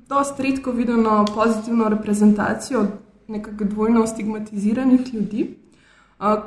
[0.09, 2.85] dosta redko videno pozitivno reprezentacijo
[3.27, 5.62] nekako dvojno stigmatiziranih ljudi.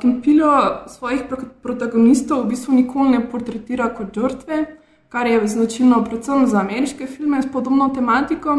[0.01, 1.23] Kempilo svojih
[1.63, 4.63] protagonistov v bistvu nikoli ne portretira kot žrtve,
[5.13, 8.57] kar je značilno predvsem za ameriške filme s podobno tematiko.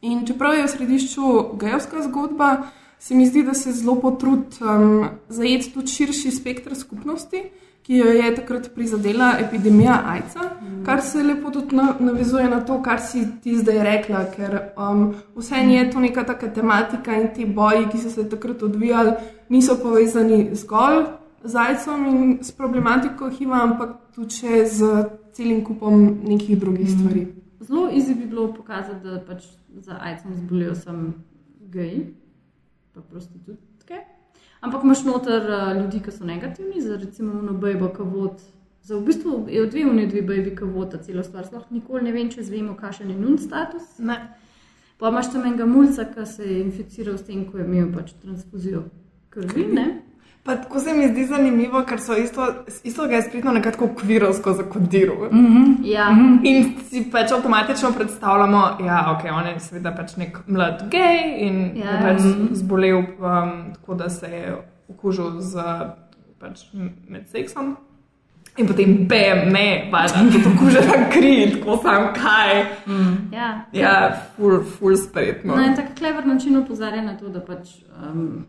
[0.00, 2.50] In čeprav je v središču gejovska zgodba,
[2.98, 7.42] se mi zdi, da se zelo potrud um, zajeti tudi širši spektr skupnosti,
[7.90, 10.84] ki jo je takrat prizadela epidemija AIDS-a, mm.
[10.86, 15.00] kar se lepo tudi navezuje na to, kar si ti zdaj rekla, ker um,
[15.34, 19.16] vse je to neka taka tematika in ti boji, ki so se takrat odvijali,
[19.48, 21.02] niso povezani zgolj
[21.44, 24.92] z AIDS-om in s problematiko HIV, ampak tudi z
[25.32, 26.94] celim kupom nekih drugih mm.
[26.94, 27.26] stvari.
[27.60, 29.50] Zelo izi bi bilo pokazati, da pač
[29.80, 31.12] za AIDS-om zbolijo samo
[31.74, 32.06] geji,
[32.94, 34.04] pa prostitutke.
[34.60, 38.42] Ampak imaš noter uh, ljudi, ki so negativni, za recimo eno bejbo, ki vod.
[38.82, 41.46] Za v bistvu je unije, dve bejbi, ki vod ta celo stvar.
[41.46, 43.98] Sploh nikoli ne vem, če zvemo, kakšen je nun status.
[43.98, 44.18] Ne.
[45.00, 48.12] Pa imaš tam enega mulca, ki se je inficiral s tem, ko je imel pač
[48.20, 48.84] transfuzijo
[49.32, 49.64] krvi.
[49.72, 49.86] Ne?
[50.42, 52.46] Pa tako se mi zdi zanimivo, ker so isto,
[52.84, 55.28] isto ga je spletno nekako kvirovsko zakodirali.
[55.32, 55.76] Mm -hmm.
[55.84, 56.10] ja.
[56.10, 56.38] mm -hmm.
[56.42, 61.36] In si pač avtomatično predstavljamo, da ja, okay, on je seveda pač nek mlad gej
[61.38, 61.90] in ja.
[61.90, 62.20] je pač
[62.52, 64.56] zbolel, um, tako da se je
[64.88, 65.62] okužil z,
[66.38, 66.60] pač
[67.08, 67.76] med seksom.
[68.56, 69.06] In potem
[69.52, 72.64] ne, pač tudi okužena kri, tako sam kaj.
[72.86, 73.32] Mm.
[73.32, 75.54] Ja, ja full, full spretno.
[75.54, 77.68] Na no, en tak klever način opozarja na to, da pač.
[78.02, 78.46] Um,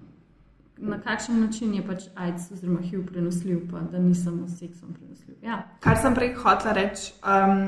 [0.81, 4.93] na kakšen način je pač AIDS oziroma HIV prenosljiv, pa da ni samo s seksom
[4.93, 5.35] prenosljiv.
[5.43, 5.61] Ja.
[5.79, 7.67] Kar sem prej hotela reči, um,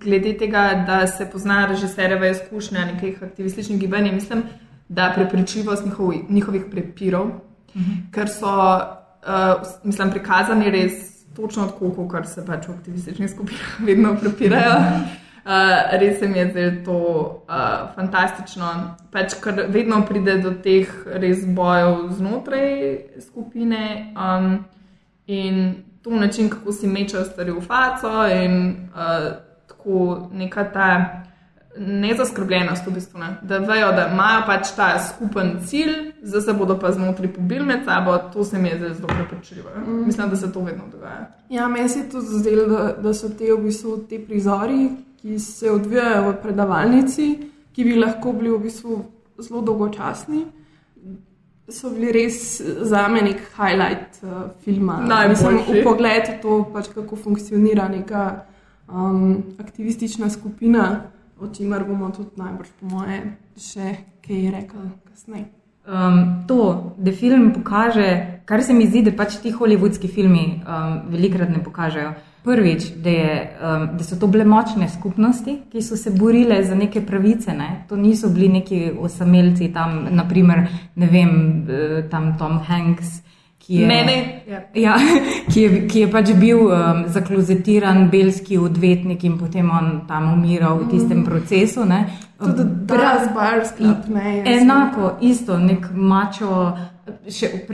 [0.00, 4.42] glede tega, da se pozna režiserjeve izkušnje nekih aktivističnih gibanj, mislim,
[4.88, 7.26] da prepričljivost njihovi, njihovih prepirov,
[7.74, 7.92] mhm.
[8.12, 10.92] ker so, uh, mislim, prikazani res
[11.36, 14.78] točno tako, kot se pač v aktivističnih skupinah vedno prepirajo.
[15.42, 16.98] Uh, res se mi je zdelo to
[17.48, 18.66] uh, fantastično,
[19.10, 22.68] pač, ker vedno pride do teh res bojev znotraj
[23.24, 24.60] skupine um,
[25.26, 28.54] in to način, kako si mečejo stvari v faco in
[28.94, 29.34] uh,
[29.66, 30.88] tako neka ta
[31.78, 33.36] nezaskrbljenost, v bistvu, ne?
[33.42, 37.84] da vejo, da imajo pač ta skupen cilj, zdaj se bodo pa znotraj pobili med
[37.84, 39.70] sabo, to se mi je zdelo zelo prepričljivo.
[39.86, 40.06] Mm.
[40.06, 41.26] Mislim, da se to vedno dogaja.
[41.48, 44.90] Ja, meni se je tudi zdelo, da, da so te v bistvu te prizori
[45.22, 47.26] ki se odvijajo v predavalnici,
[47.72, 48.98] ki bi lahko bili v bistvu
[49.38, 50.42] zelo dolgočasni.
[51.70, 54.98] So bili res za me nek highlight uh, filma.
[55.06, 58.24] Najbolj v pogled v to, pač, kako funkcionira neka
[58.90, 60.90] um, aktivistična skupina,
[61.40, 63.22] o čemer bomo tudi najbrž, po moje,
[63.56, 63.94] še
[64.26, 65.46] kaj rekli kasneje.
[65.82, 71.00] Um, to, da film pokaže, kar se mi zdi, da pač ti holivudski filmi um,
[71.14, 72.12] velikrat ne pokažejo.
[72.44, 76.74] Prvič, da, je, um, da so to bile močne skupnosti, ki so se borile za
[76.74, 77.52] neke pravice.
[77.54, 77.84] Ne?
[77.88, 83.22] To niso bili neki osamelci, tam, naprimer, ne vem, eh, tam Tom Hanks.
[83.58, 84.60] Ki je, Mene, ja.
[84.74, 84.96] Ja,
[85.52, 90.80] ki, je, ki je pač bil um, zaklozetiran belski odvetnik in potem on tam umiral
[90.80, 91.24] v tistem mm.
[91.24, 91.86] procesu.
[92.42, 94.00] Tudi brez barskega.
[94.50, 96.72] Enako, isto, nek mačo
[97.28, 97.66] še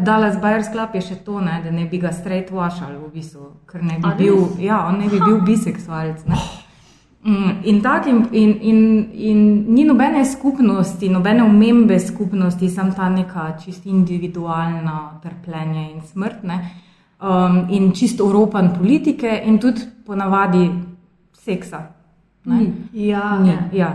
[0.00, 3.50] Dallas Buyers Club je še to, ne, da ne bi ga straight washal, v bistvu,
[3.66, 6.24] ker ne bi, bil, ja, ne bi bil biseksualec.
[7.26, 8.80] Mm, in, tak, in, in, in,
[9.12, 9.38] in
[9.74, 16.44] ni nobene skupnosti, nobene umembe skupnosti, samo ta neka čist individualna trpljenje in smrt.
[16.46, 20.70] Um, in čisto oropan politike, in tudi ponavadi
[21.34, 21.82] seksa.
[22.46, 23.90] Mm, ja, Ni, ja.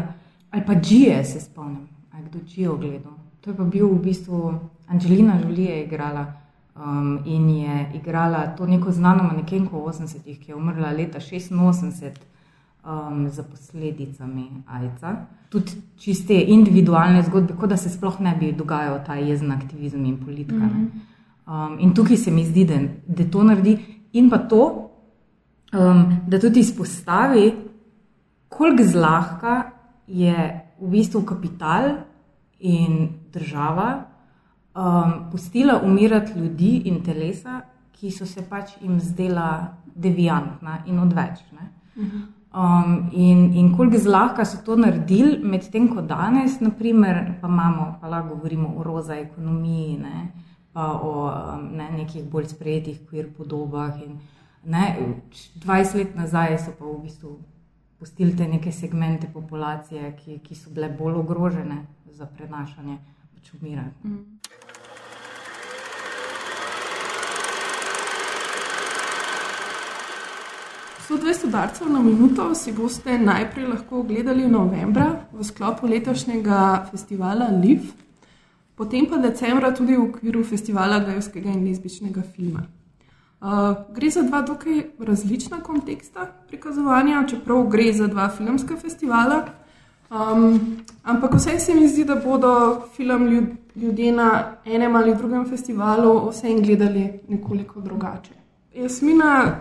[0.52, 3.14] Ali pa Džije, se spomnim, ali kdo Džijo gledal.
[3.42, 4.60] To je pa bil v bistvu
[4.92, 6.34] Angelina Jolie je igrala
[6.76, 12.12] um, in je igrala to neko znano manekenko v 80-ih, ki je umrla leta 86
[12.84, 15.16] um, za posledicami AIDS-a.
[15.50, 20.18] Tudi čiste individualne zgodbe, kot da se sploh ne bi dogajal ta jezen aktivizem in
[20.26, 20.66] politika.
[20.66, 21.74] Mm -hmm.
[21.74, 23.78] um, in tukaj se mi zdi, da, da to naredi
[24.14, 24.90] in pa to,
[25.74, 27.54] um, da tudi izpostavi,
[28.50, 29.72] koliko zlahka
[30.08, 31.90] je v bistvu kapital
[32.60, 34.11] in država
[34.76, 41.68] um, pustila umirati ljudi in telesa, ki so se pač jim zdela devijantna in odvečna.
[42.54, 48.08] Um, in in koliko zlahka so to naredili, medtem ko danes, naprimer, pa imamo, pa
[48.08, 50.32] lahko govorimo o roza ekonomiji, ne,
[50.74, 54.02] pa o um, ne, nekih bolj sprejetih kvir podobah.
[54.04, 54.20] In,
[54.66, 55.16] ne,
[55.66, 57.38] 20 let nazaj so pa v bistvu
[58.00, 62.98] pustili te neke segmente populacije, ki, ki so bile bolj ogrožene za prenašanje
[63.36, 63.94] pač umiranja.
[64.04, 64.41] Mm.
[71.08, 77.48] So 200 darcev na minuto si boste najprej lahko ogledali novembra v sklopu letošnjega festivala
[77.64, 77.90] Liv,
[78.76, 82.68] potem pa decembra tudi v okviru festivala gejskega in lezbičnega filma.
[83.42, 89.46] Uh, gre za dva dokaj različna konteksta prikazovanja, čeprav gre za dva filmska festivala.
[90.12, 96.30] Um, ampak vse se mi zdi, da bodo film ljudje na enem ali drugem festivalu
[96.30, 98.34] vse en gledali nekoliko drugače.
[98.76, 99.56] Jasmina,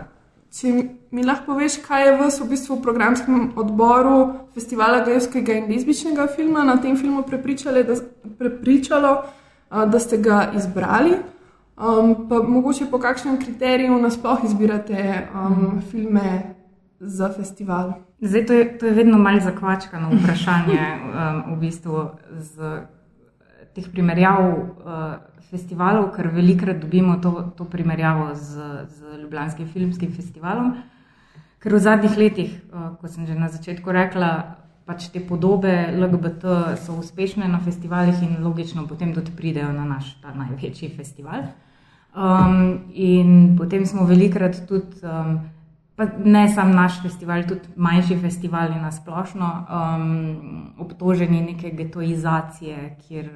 [1.11, 6.27] mi lahko poveš, kaj je vas v bistvu v programskem odboru festivala gejskega in lezbičnega
[6.35, 7.95] filma na tem filmu da,
[8.39, 9.13] prepričalo,
[9.69, 11.17] da ste ga izbrali.
[11.81, 15.81] Um, pa mogoče po kakšnem kriteriju nasploh izbirate um, mm.
[15.91, 16.55] filme
[16.99, 17.93] za festival?
[18.21, 20.79] Zdaj, to, je, to je vedno malce zakvačkano vprašanje.
[20.79, 22.05] Um, v bistvu
[22.37, 22.83] z
[23.73, 25.15] teh primerjav uh,
[25.49, 30.75] festivalov, ker velikrat dobimo to, to primerjavo z, z Ljubljanskim filmskim festivalom.
[31.61, 36.75] Ker v zadnjih letih, uh, kot sem že na začetku rekla, pač te podobe LGBT
[36.81, 41.53] so uspešne na festivalih in logično potem tudi pridejo na naš največji festival.
[42.11, 44.99] Um, in potem smo velikrat tudi.
[45.05, 45.39] Um,
[46.25, 53.29] ne samo naš festival, tudi manjši festivali na splošno, um, obtoženi neke getoizacije, kjer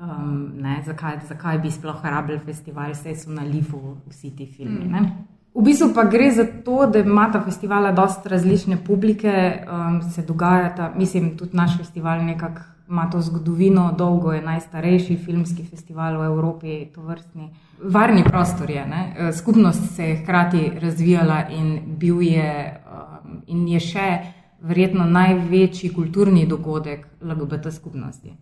[0.00, 4.88] um, ne, zakaj, zakaj bi sploh rabili festival, vse so na lifu vsi ti filmi.
[4.88, 5.37] Mm.
[5.58, 9.32] V bistvu pa gre za to, da ima ta festival dosta različne publike,
[9.66, 15.64] um, se dogajata, mislim, tudi naš festival nekako ima to zgodovino, dolgo je najstarejši filmski
[15.64, 17.50] festival v Evropi, to vrstni.
[17.82, 19.14] Varni prostor je, ne?
[19.18, 24.08] E, skupnost se je hkrati razvijala in bil je, um, in je še
[24.60, 28.32] verjetno največji kulturni dogodek LGBT skupnosti.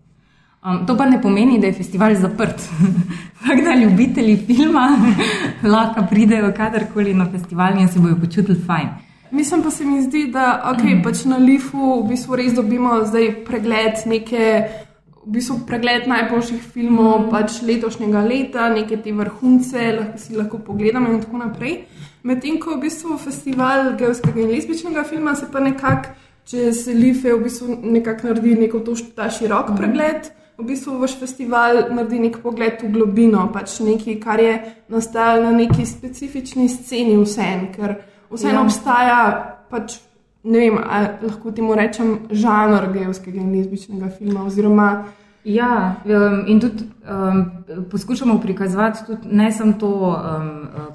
[0.65, 2.63] Um, to pa ne pomeni, da je festival zaprt.
[3.47, 4.89] Tako da ljubitelji filma
[5.75, 8.89] lahko pridejo kadarkoli na festival in se bojo počutili fajn.
[9.31, 11.03] Mislim pa se mi zdi, da okay, mm.
[11.03, 13.01] pač na Lifu v bistvu res dobimo
[13.47, 14.69] pregled, neke,
[15.27, 17.31] v bistvu pregled najboljših filmov mm.
[17.31, 21.85] pač letošnjega leta, neke te vrhunce, lahko si lahko pogledamo in tako naprej.
[22.23, 26.15] Medtem ko v bistvu festival geovskega in lezbičnega filma se pa nekako,
[26.47, 29.77] če se Life v bistvu nekako naredi neko to, ta širok mm.
[29.83, 30.33] pregled.
[30.57, 34.55] V bistvu vaš festival naredi nek pogled v globino, pač nekaj, kar je
[34.89, 37.69] nastajalo na neki specifični sceni, vseeno
[38.31, 38.65] vseeno ja.
[38.65, 39.21] obstaja,
[39.71, 39.99] pač,
[40.49, 40.81] ne vem,
[41.23, 44.47] lahko temu rečem, žanr gejskega in lezbičnega filma.
[44.49, 44.91] Oziroma,
[45.47, 45.95] Ja,
[46.51, 47.45] in tudi um,
[47.91, 50.49] poskušamo prikazovati tudi ne samo to um,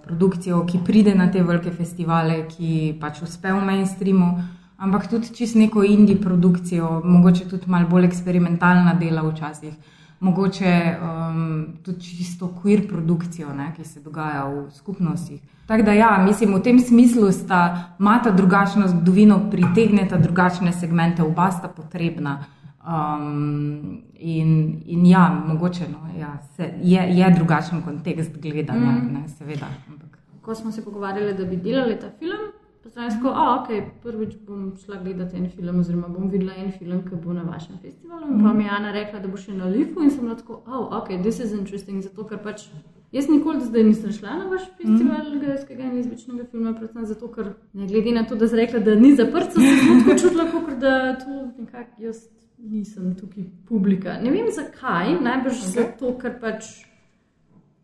[0.03, 4.33] produkcijo, ki pride na te velike festivale, ki pač uspe v mainstreamu,
[4.81, 9.73] ampak tudi čisto neko indie produkcijo, mogoče tudi malo bolj eksperimentalna dela včasih,
[10.19, 15.41] mogoče um, tudi čisto queer produkcijo, ne, ki se dogaja v skupnostih.
[15.65, 21.51] Tako da, ja, mislim, v tem smislu sta mata drugačno zgodovino, pritegneta drugačne segmente, oba
[21.51, 22.39] sta potrebna.
[22.81, 29.13] Um, in, in ja, mogoče no, ja, se, je, je drugačen kontekst gledanja, mm.
[29.13, 29.69] ne, seveda.
[29.89, 30.17] Ampak.
[30.41, 32.50] Ko smo se pogovarjali, da bi delali ta film,
[32.93, 37.03] sem rekel, da okay, prvič bom šla gledati en film, oziroma bom videla en film,
[37.07, 38.27] ki bo na vašem festivalu.
[38.29, 38.43] Mm.
[38.43, 40.89] Pa mi je Ana rekla, da bo še na Lifu in sem rekel, da oh,
[40.99, 42.67] okay, je to zanimivo, zato ker pač.
[43.11, 45.39] Jaz nikoli zdaj nisem šla na vaš festival mm.
[45.39, 48.95] gejskega in izbičnega filma, predvsem zato, ker ne glede na to, da sem rekla, da
[48.95, 52.21] ni zaprt, sem se tako čutila, kot da to nekako jaz
[52.61, 54.19] nisem tukaj publika.
[54.21, 55.73] Ne vem zakaj, najbrž okay.
[55.75, 56.71] zato, ker pač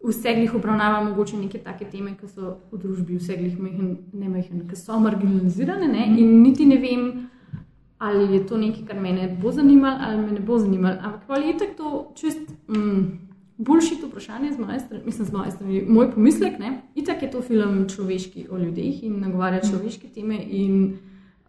[0.04, 4.68] vseh jih obravnava mogoče neke take teme, ki so v družbi vseh jih ne majhen,
[4.70, 6.06] ki so marginalizirane ne?
[6.18, 7.30] In niti ne vem.
[7.98, 11.00] Ali je to nekaj, kar me bo zanimalo, ali me ne bo zanimalo.
[11.02, 12.52] Ampak ali je to čist.
[12.70, 16.60] Mm, boljši to vprašanje z moje strani, mislim, z moje strani, moj pomislek.
[16.60, 16.82] Ne?
[16.96, 20.38] Itak je to film človeški o ljudeh in nagovarja človeške teme.
[20.38, 20.98] In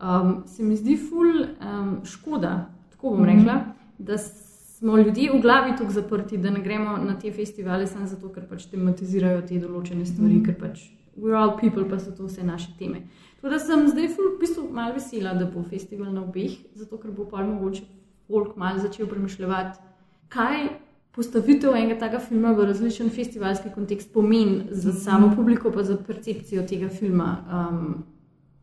[0.00, 4.08] um, se mi zdi ful um, škoda, tako bom rekla, mm -hmm.
[4.78, 8.46] Smo ljudje v glavi tako zaprti, da ne gremo na te festivale samo zato, ker
[8.46, 10.84] pač tematizirajo te določene stvari, mm ker pač
[11.18, 13.02] we're all people, pa so to vse naše teme.
[13.40, 16.98] Tako da sem zdaj ful, v bistvu malo vesela, da bo festival na obeh, zato
[16.98, 17.82] ker bo pa mogoče
[18.28, 19.80] folk malo začel premišljati,
[20.28, 20.68] kaj
[21.16, 24.98] postavitev enega takega filma v različen festivalski kontekst pomeni za mhm.
[24.98, 27.32] samo publiko, pa za percepcijo tega filma.
[27.50, 28.04] Um,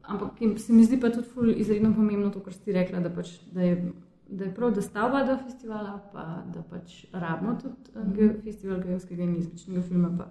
[0.02, 3.62] ampak se mi zdi pa tudi izredno pomembno to, kar si rekla, da, pač, da,
[3.62, 3.92] je,
[4.30, 8.30] da je prav, da sta oba dva festivala, pa da pač rabimo tudi uh, ge,
[8.44, 10.10] festival gejskega in izbičnega filma.
[10.18, 10.26] Pa.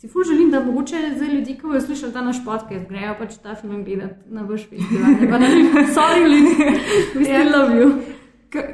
[0.00, 3.36] Si ful želim, da mogoče za ljudi, ki bodo slišali ta naš podcast, grejo pač
[3.42, 5.10] ta film gledati na vaš festival.
[5.20, 6.54] Ne pa na njih, sorry, ljudi,
[7.14, 7.92] we still love you.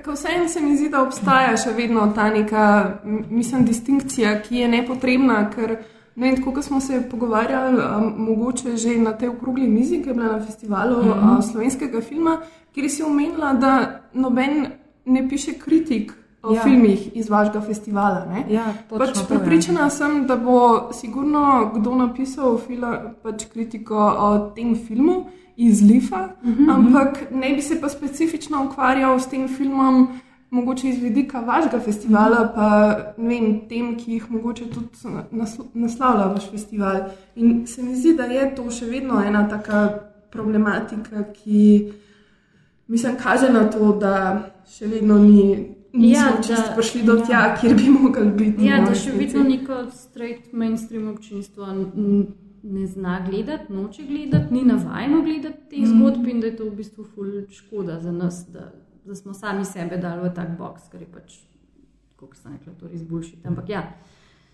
[0.04, 3.00] Ko vseeno se mi zdi, da obstaja še vedno ta neka,
[3.30, 5.76] mislim, distinkcija, ki je nepotrebna, ker
[6.16, 10.14] ne vem, kako smo se pogovarjali, um, mogoče že na tej okrogli mizi, ki je
[10.14, 11.38] bila na festivalu mm -hmm.
[11.38, 12.38] uh, slovenskega filma,
[12.74, 14.66] kjer si omenila, da noben
[15.04, 16.62] ne piše kritik o ja.
[16.62, 18.26] filmih iz vašega festivala.
[18.48, 25.24] Ja, pač pripričana sem, da bo sigurno kdo napisal fila, pač kritiko o tem filmu
[25.56, 26.74] iz Lifa, mm -hmm.
[26.74, 30.08] ampak ne bi se pa specifično ukvarjal s tem filmom,
[30.50, 32.68] mogoče iz vidika vašega festivala, pa
[33.16, 37.00] vem, tem, ki jih mogoče tudi nasl naslavlja vaš festival.
[37.36, 39.88] In se mi zdi, da je to še vedno ena taka
[40.30, 41.92] problematika, ki
[42.86, 44.14] mislim, kaže na to, da
[44.70, 45.72] še vedno ni.
[45.96, 47.52] Ja, da smo prišli do tja, ja.
[47.56, 48.66] kjer bi mogli biti.
[48.66, 51.70] Ja, da še vedno neko straight mainstream občinstvo
[52.66, 55.86] ne zna gledati, noče gledati, ni navajeno gledati te mm.
[55.86, 57.06] zgodbe in da je to v bistvu
[57.50, 58.68] škoda za nas, da,
[59.06, 61.36] da smo sami sebe dali v tak box, ker je pač,
[62.16, 63.38] kot se rekla, to res boljši.
[63.46, 63.82] Ampak ja.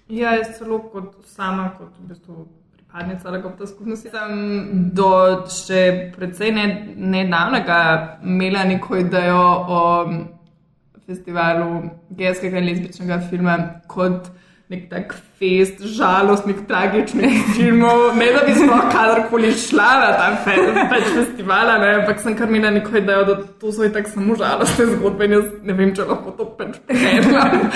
[0.08, 2.46] Ja, jaz celo kot sama, kot v bistvu
[2.76, 5.08] pripadnica LGBT skupnosti, sem do
[5.48, 7.80] še precej nedavnega
[8.22, 9.42] ne imela neko idejo
[9.78, 9.80] o
[11.06, 13.56] festivalu gejskega in lezbičnega filma
[13.88, 14.28] kot
[14.72, 18.14] nek tak fest, žalostnih, tragičnih filmov.
[18.16, 20.28] Ne da bi sploh kadarkoli šla na ta
[20.90, 25.28] pač festival, ampak sem kar imela neko idejo, da to so tako samo žalostne zgodbe
[25.28, 27.68] in jaz ne vem, če lahko to pač preberem.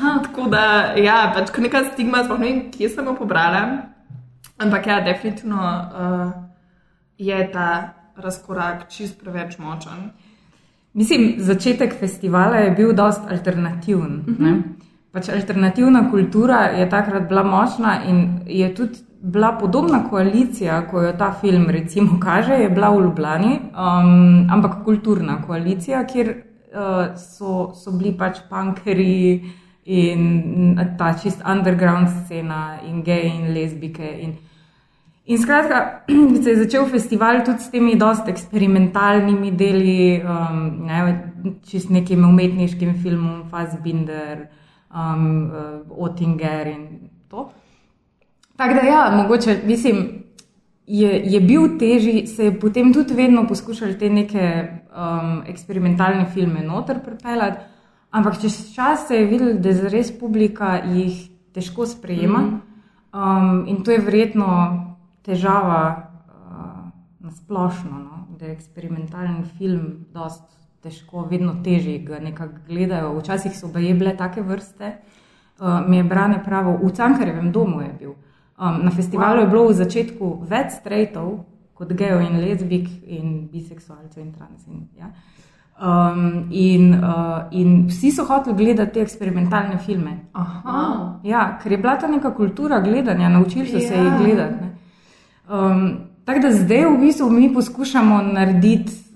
[0.00, 0.64] Tako da,
[0.96, 3.64] ja, pač neka stigma, sploh ne vem, kje sem jo pobrala.
[4.60, 6.34] Ampak ja, definitivno uh,
[7.20, 7.70] je ta
[8.20, 10.10] razkorak čist preveč močen.
[10.96, 14.22] Mislim, začetek festivala je bil dost alternativen.
[14.26, 14.79] Uh -huh
[15.12, 21.12] pač alternativna kultura je takrat bila močna in je tudi bila podobna koalicija, ko jo
[21.12, 27.72] ta film recimo kaže, je bila v Ljubljani, um, ampak kulturna koalicija, kjer uh, so,
[27.74, 29.42] so bili pač punkeri
[29.84, 34.14] in ta čist underground scena in gej in lezbike.
[34.22, 34.38] In,
[35.30, 36.02] In skratka,
[36.42, 42.96] se je začel festival tudi s temi dost eksperimentalnimi deli, um, ne, čist nekim umetniškim
[43.02, 44.48] filmom, Fassbinder,
[44.94, 46.88] um, uh, Otinger in
[47.28, 47.50] to.
[48.56, 50.24] Tako da, ja, mogoče, mislim,
[50.86, 56.62] je, je bil težji, se je potem tudi vedno poskušali te neke um, eksperimentalne filme
[56.62, 57.60] noter pripeljati,
[58.10, 62.38] ampak čez čas se je videl, da je res publika jih težko sprejema.
[62.38, 62.60] Mm
[63.12, 63.60] -hmm.
[63.60, 64.46] um, in to je verjetno
[65.22, 68.36] težava uh, na splošno, no?
[68.38, 73.14] da je eksperimentalni film dosti težko, vedno težje ga nekako gledajo.
[73.18, 74.92] Včasih so bile bile take vrste,
[75.60, 78.14] uh, mi je brane pravo, v Cankarjevem domu je bil.
[78.60, 81.38] Um, na festivalu je bilo v začetku več strejtov
[81.74, 84.66] kot gejo in lezbik in biseksualcev in trans.
[84.68, 85.08] In, ja.
[85.80, 90.18] um, in, uh, in vsi so hoteli gledati te eksperimentalne filme.
[91.24, 94.18] Ja, ker je bila ta neka kultura gledanja, naučili so se jih ja.
[94.18, 94.68] gledati.
[95.48, 95.86] Um,
[96.24, 99.09] tako da zdaj v bistvu mi poskušamo narediti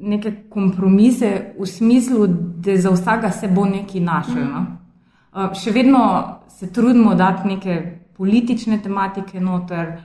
[0.00, 4.44] neke kompromise v smislu, da za vsega se bo nekaj našel.
[4.44, 4.64] No?
[5.34, 6.00] Uh, še vedno
[6.48, 7.76] se trudimo dati neke
[8.16, 9.96] politične tematike noter,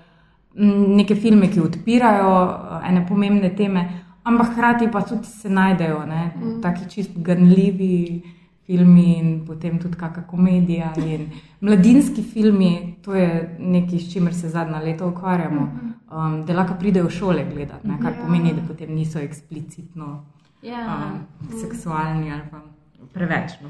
[0.55, 3.85] neke filme, ki odpirajo uh, ene pomembne teme,
[4.23, 6.31] ampak hkrati pa tudi se najdejo ne?
[6.35, 6.61] Mm.
[6.61, 8.21] taki čist ganljivi
[8.69, 10.93] filmi in potem tudi kakšna komedija.
[11.61, 15.61] Mladinski filmi, to je nekaj, s čimer se zadnja leta ukvarjamo.
[15.61, 18.25] -hmm um, da lahko pridejo v šole gledati, ne, kar ja.
[18.25, 20.25] pomeni, da potem niso eksplicitno
[20.61, 20.97] ja.
[20.97, 22.61] um, seksualni ali pa.
[23.13, 23.51] Preveč.
[23.63, 23.69] No.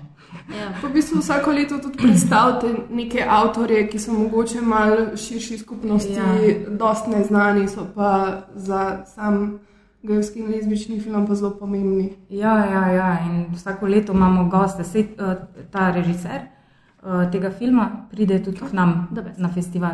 [0.58, 0.74] Ja.
[0.84, 6.26] V bistvu vsako leto tudi predstavljate neke avtorje, ki so mogoče malo širši skupnosti, ja.
[6.68, 9.60] dosti neznani, so pa za sam
[10.04, 12.14] gejski in lezbični film pa zelo pomembni.
[12.30, 13.18] Ja, ja, ja.
[13.26, 15.34] in vsako leto imamo goste, Sej, uh,
[15.72, 16.41] ta režiser
[17.04, 19.91] uh, tega filma pride tudi k nam na festival.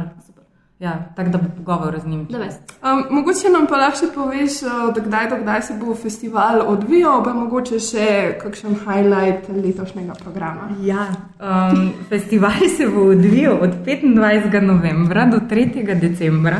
[0.80, 2.20] Ja, tako da bo pogovor z njim.
[2.20, 7.80] Um, mogoče nam pa lahko poveš, uh, kdaj, kdaj se bo festival odvijal, pa mogoče
[7.80, 8.08] še
[8.42, 10.70] kakšen highlight letošnjega programa.
[10.84, 11.08] Ja,
[11.40, 14.62] um, festival se bo odvijal od 25.
[14.62, 16.00] novembra do 3.
[16.00, 16.60] decembra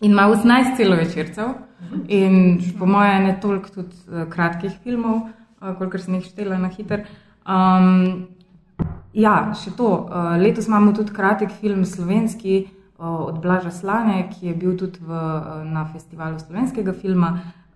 [0.00, 1.54] in ima 18 celovečercev.
[2.08, 5.28] In po mojem, ne toliko tudi uh, kratkih filmov,
[5.60, 7.04] uh, kolikor sem jih štela na hiter.
[7.48, 8.26] Um,
[9.14, 9.90] ja, še to.
[10.04, 12.66] Uh, letos imamo tudi kratek film slovenski
[12.98, 15.18] od Blaža Slane, ki je bil tudi v,
[15.70, 17.28] na festivalu slovenskega filma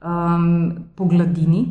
[0.03, 1.63] um, Pogladini,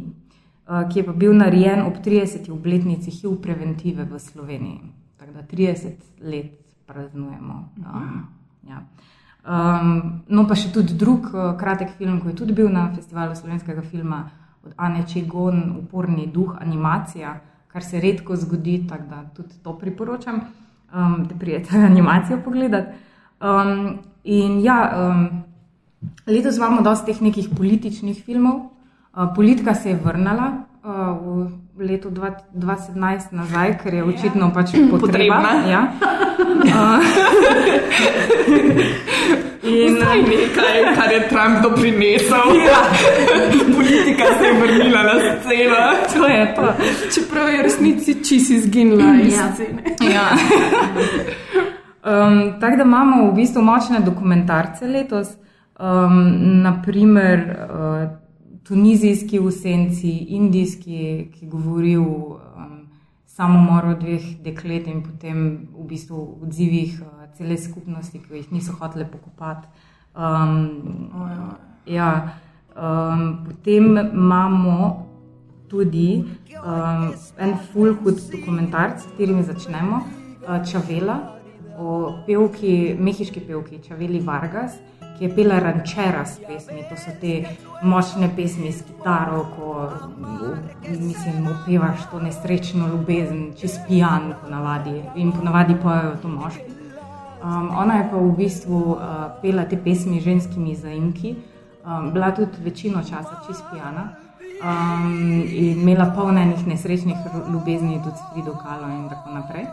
[0.72, 2.47] uh, ki je pa bil narejen ob 30.
[2.52, 4.80] obletnici HIV preventive v Sloveniji.
[5.20, 6.56] Tako da 30 let
[6.88, 7.58] praznujemo.
[7.84, 8.24] Um,
[8.70, 8.86] ja.
[9.46, 13.36] Um, no, pa še tudi drug uh, kratek film, ki je tudi bil na festivalu
[13.36, 14.24] slovenskega filma
[14.66, 17.34] od Ane Čegon, Uporni duh, animacija,
[17.72, 20.42] kar se redko zgodi, tako da tudi to priporočam,
[20.94, 22.98] um, da prijete animacijo pogledati.
[23.42, 25.44] Um, in ja, um,
[26.28, 28.68] letos imamo dosti teh nekih političnih filmov.
[29.12, 30.52] Uh, politika se je vrnila
[30.84, 31.50] uh, v
[31.82, 32.96] letu 2017
[33.32, 35.52] nazaj, ker je očitno pač potrebna.
[35.68, 35.82] Ja.
[36.62, 37.04] Uh,
[39.64, 42.56] In Zdaj nekaj, kar je Trump doprinesel.
[42.66, 42.82] Ja.
[43.76, 45.76] Politika se je vrnila na sceno.
[46.14, 46.74] To je to.
[47.14, 49.52] Čeprav je resnici čisi izginila iz Ja.
[49.54, 49.84] scene.
[50.14, 50.28] Ja.
[52.04, 55.28] Um, tako da imamo v bistvu močne dokumentarce letos,
[55.80, 58.10] um, naprimer uh,
[58.68, 62.78] tunizijski v senci, indijski, ki govori o um,
[63.26, 69.07] samomoru dveh deklet in potem v bistvu odzivih uh, cele skupnosti, ki jih niso hotele
[69.09, 69.68] pokopati.
[70.16, 71.55] Um,
[71.86, 72.38] ja,
[72.76, 75.07] um, potem imamo
[75.72, 76.24] tudi
[76.64, 80.03] um, en full hud dokumentarc, s katerim začnemo,
[80.43, 81.18] uh, Čavela,
[81.80, 84.78] o pevki, mehiški pevki Čaveli Vargas,
[85.22, 86.82] ki je pela rančera s pesmi.
[86.90, 87.44] To so te
[87.84, 89.90] močne pesmi s kitaro, ko
[90.90, 96.72] mislim, opevaš to nesrečno ljubezen, čez pijan ponavadi in ponavadi pojejo to moški.
[97.44, 98.98] Um, ona je pa v bistvu uh,
[99.42, 101.36] pela te pesmi z ženskimi zaimki,
[101.86, 104.10] um, bila tudi večino časa čist pijana
[104.64, 107.18] um, in imela polno enih nesrečnih
[107.54, 109.66] ljubezni, tudi s Frido Kalo in tako naprej.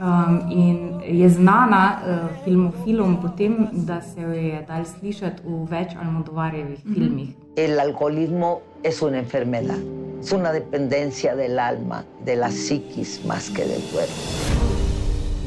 [0.00, 5.92] Um, in je znana uh, filmofilom potem, da se jo je dal slišati v več
[5.92, 7.34] Almodovarjevih filmih.
[7.56, 9.76] El alcoholismo es una enfermedad,
[10.22, 14.16] es una dependencia del alma, de la psiquis más que del cuerpo.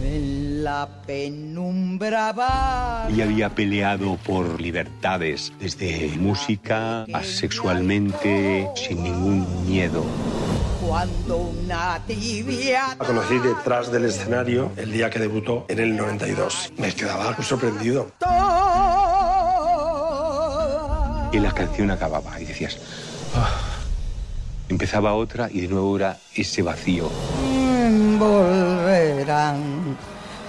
[0.06, 3.08] En la penumbra va.
[3.10, 10.06] Ella había peleado por libertades, desde música a sexualmente, sin ningún miedo.
[10.88, 12.95] Cuando una tibia.
[12.99, 16.73] La conocí detrás del escenario el día que debutó en el 92.
[16.77, 18.11] Me quedaba algo sorprendido.
[21.31, 22.77] Y la canción acababa y decías...
[23.36, 23.49] "Ah".
[24.69, 27.09] Empezaba otra y de nuevo era ese vacío.
[28.19, 29.97] Volverán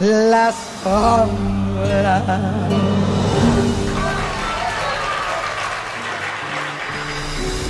[0.00, 2.22] las sombras.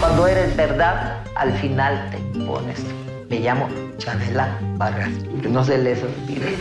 [0.04, 2.84] Cuando eres verdad, al final te impones.
[3.30, 5.08] Me llamo Chavela Vargas,
[5.40, 6.44] que no se les olvide.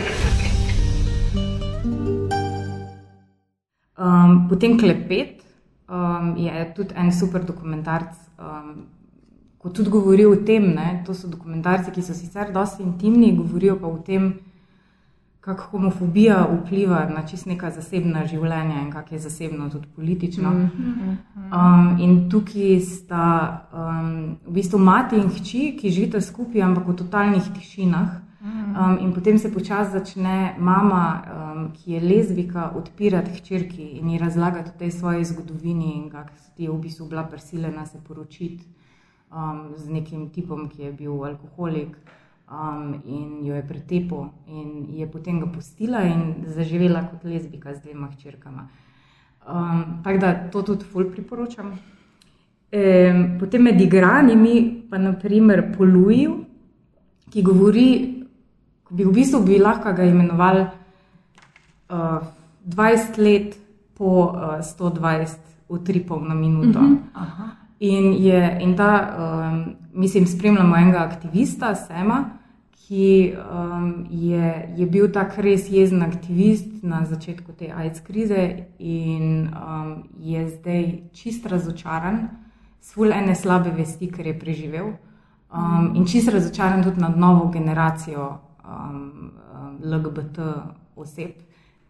[3.96, 5.44] Um, potem Klepet
[5.88, 8.86] um, je tudi en super dokumentarc, um,
[9.58, 10.74] ko tudi govori o tem.
[10.74, 14.40] Ne, to so dokumentarci, ki so sicer dosti intimni, govorijo pa o tem,
[15.44, 20.50] kako homofobija vpliva na čist neka zasebna življenja in kako je zasebno tudi politično.
[20.50, 21.10] Mhm.
[21.36, 23.26] Um, in tukaj sta
[23.72, 28.20] um, v bistvu mati in hči, ki živita skupaj, ampak v totalnih tišinah.
[28.44, 34.18] Um, in potem se počasi začne mama, um, ki je lezbika, odpirati hčerki in ji
[34.18, 38.64] razlagati o tej svoji zgodovini in kako je v bistvu bila prisiljena se poročiti
[39.30, 41.96] um, z nekim tipom, ki je bil alkoholik
[42.50, 47.82] um, in jo je pretepel in je potem ga pustila in zaživela kot lezbika z
[47.82, 48.68] dvema hčerkama.
[49.48, 51.78] Um, tako da to tudi ful priporočam.
[52.72, 56.44] E, potem med igranimi pa naprimer Poluju,
[57.30, 57.88] ki govori,
[58.84, 60.64] ko bi v bistvu bi lahko ga imenovali
[61.90, 62.22] uh,
[62.66, 63.56] 20 let
[63.94, 65.38] po uh, 120
[65.68, 66.80] utripov na minuto.
[66.80, 67.63] Mhm.
[67.80, 72.24] In, je, in ta, um, mislim, spremljamo enega aktivista, Sema,
[72.70, 79.48] ki um, je, je bil tak res jezen aktivist na začetku te AIDS krize in
[79.48, 82.28] um, je zdaj čist razočaran,
[82.80, 84.92] svul ene slabe vesti, ker je preživel.
[85.54, 90.38] Um, in čist razočaran tudi nad novo generacijo um, um, LGBT
[90.96, 91.30] oseb,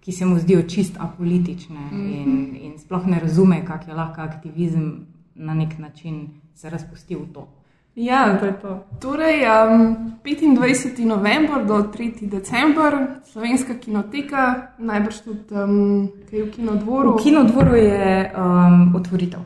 [0.01, 2.13] ki se mu zdijo čist apolitične Mhm.
[2.13, 7.33] in, in sploh ne razume, kako je lahko aktivizem na nek način se razpustil v
[7.33, 7.49] to.
[7.97, 8.87] Ja, to je to.
[9.01, 11.05] Torej, um, 25.
[11.05, 12.29] november do 3.
[12.29, 17.19] december, slovenska kinoteka, najbrž tudi um, kaj v kinodvoru.
[17.19, 19.41] V kinodvoru je um, otvoritev.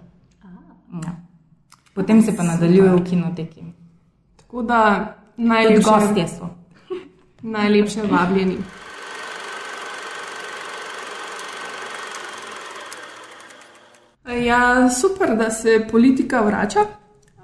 [1.04, 1.12] Ja.
[1.94, 3.62] Potem se pa nadaljuje v kinoteki.
[4.36, 6.48] Tako da Tudi najlepše, gostje so.
[7.56, 8.56] najlepše vabljeni.
[14.28, 16.80] Ja, super, da se politika vrača.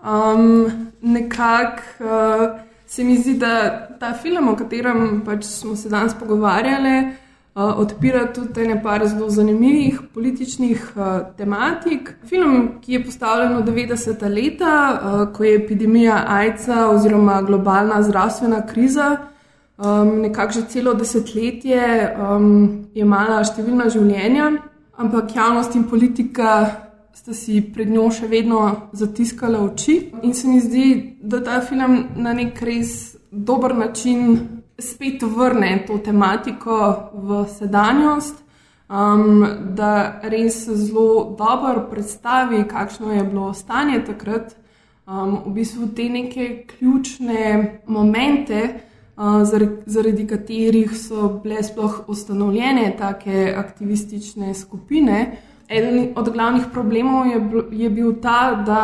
[0.04, 0.70] Um,
[1.02, 7.08] Nekako uh, se mi zdi, da ta film, o katerem pač smo se danes pogovarjali,
[7.54, 11.04] uh, odpira tudi nekaj zelo zanimivih političnih uh,
[11.36, 12.14] tematik.
[12.28, 18.66] Film, ki je postavljen v 90-ta leta, uh, ko je epidemija AIDS-a oziroma globalna zdravstvena
[18.66, 19.16] kriza.
[19.78, 24.52] Um, nekako že celo desetletje um, je imala številna življenja,
[24.96, 26.66] ampak javnost in politika
[27.14, 30.10] sta si pred njo še vedno zatiskala oči.
[30.22, 34.38] In se mi zdi, da ta film na nek res dober način
[34.78, 38.44] spet vrne to tematiko v sedanjost.
[38.88, 44.54] um, da res zelo dobro predstavi, kakšno je bilo stanje takrat,
[45.06, 48.80] um, v bistvu te neke ključne momente,
[49.16, 55.36] zaradi, zaradi katerih so bile sploh ustanovljene take aktivistične skupine.
[55.68, 58.80] Eden od glavnih problemov je, bil- je bil ta, da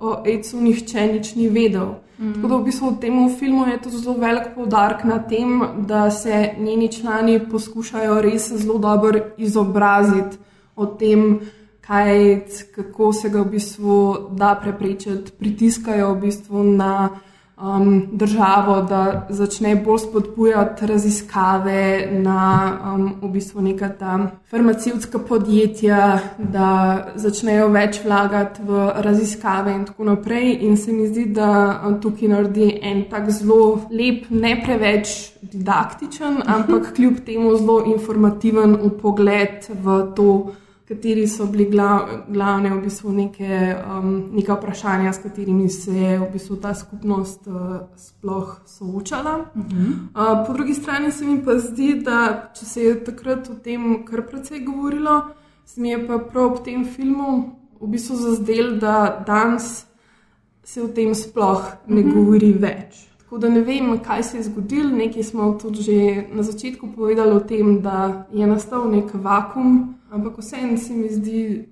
[0.00, 1.94] o AIDS-u nihče nič ni vedel.
[2.18, 2.32] Mm.
[2.34, 6.10] Tako da v bistvu v tem filmu je to zelo velik poudarek na tem, da
[6.10, 10.38] se njeni člani poskušajo res zelo dobro izobraziti
[10.76, 11.40] o tem,
[11.80, 17.10] kaj je kako se ga v bistvu da preprečiti, pritiskajo v bistvu na
[17.56, 24.18] um, državo, da začne bolj spodbujati raziskave na um, v bistvu neka ta
[24.50, 26.68] farmacevtska podjetja, da
[27.14, 30.58] začnejo več vlagati v raziskave in tako naprej.
[30.66, 36.42] In se mi zdi, da um, tukaj naredi en tak zelo lep, ne preveč didaktičen,
[36.46, 40.28] ampak kljub temu zelo informativen pogled v to
[40.88, 46.18] kateri so bili glav, glavne v bistvu neke, um, neke vprašanja, s katerimi se je
[46.18, 49.36] v bistvu ta skupnost uh, sploh soočala.
[49.54, 49.92] Uh -huh.
[50.14, 54.04] uh, po drugi strani se mi pa zdi, da če se je takrat o tem
[54.04, 55.22] kar precej govorilo,
[55.64, 59.86] se mi je pa prav ob tem filmu v bistvu zazdel, da danes
[60.64, 62.14] se o tem sploh ne uh -huh.
[62.14, 63.13] govori več.
[63.34, 64.90] Tako da ne vem, kaj se je zgodilo.
[64.90, 65.94] Nekaj smo tudi že
[66.32, 71.66] na začetku povedali o tem, da je nastal nek vakum, ampak vseeno se mi zdi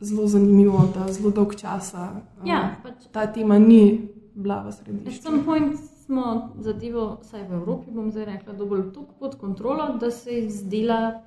[0.00, 2.08] zelo zanimivo, da zelo dolg časa
[2.40, 5.18] um, Ja, pač- ta tema ni bila v središču.
[5.18, 6.24] At some point smo
[6.58, 11.20] zadevo, vsaj v Evropi, bom zdaj rekla, dovolj tako pod kontrolo, da se je zdela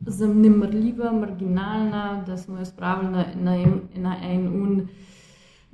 [0.00, 4.86] zanemrljiva, marginalna, da smo jo spravili na, na, en, na en un.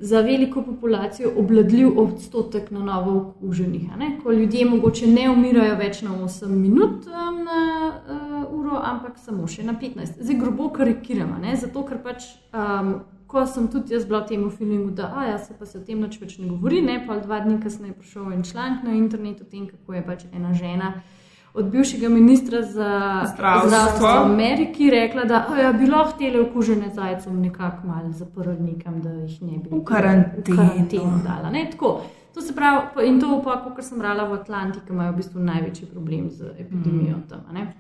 [0.01, 3.91] Za veliko populacijo obladljiv odstotek na novo okuženih.
[4.23, 9.47] Ko ljudje mogoče ne umirajo več na 8 minut um, na uh, uro, ampak samo
[9.49, 10.23] še na 15.
[10.23, 11.57] Zdaj grobo karikiramo, ne?
[11.57, 12.95] zato ker pač, um,
[13.29, 15.85] ko sem tudi jaz bila v tem filmu, da a, ja, se pa se o
[15.85, 19.45] tem več ne govori, ne pa dva dni kasneje je prišel en članek na internetu
[19.45, 20.95] o tem, kako je pač ena žena.
[21.55, 22.91] Od bivšega ministra za
[23.27, 23.69] Zdravstvo.
[23.69, 29.01] zdravstvo v Ameriki rekla, da ja, bi lahko te okužene zajcem nekako malo zaprli nekam,
[29.01, 30.43] da jih ne bi V karanteno.
[30.47, 31.51] v karanteno dala.
[31.51, 32.01] Ne, tako.
[32.35, 35.87] To se pravi, in to pa, kot sem brala v Atlantiku, imajo v bistvu največji
[35.87, 37.23] problem z epidemijo Mm.
[37.29, 37.41] tam.
[37.53, 37.73] ne.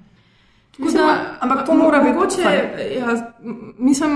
[0.70, 2.42] Tako Mislim, da- ampak to mora biti mogoče.
[2.96, 3.06] Ja,
[3.78, 4.10] mislim,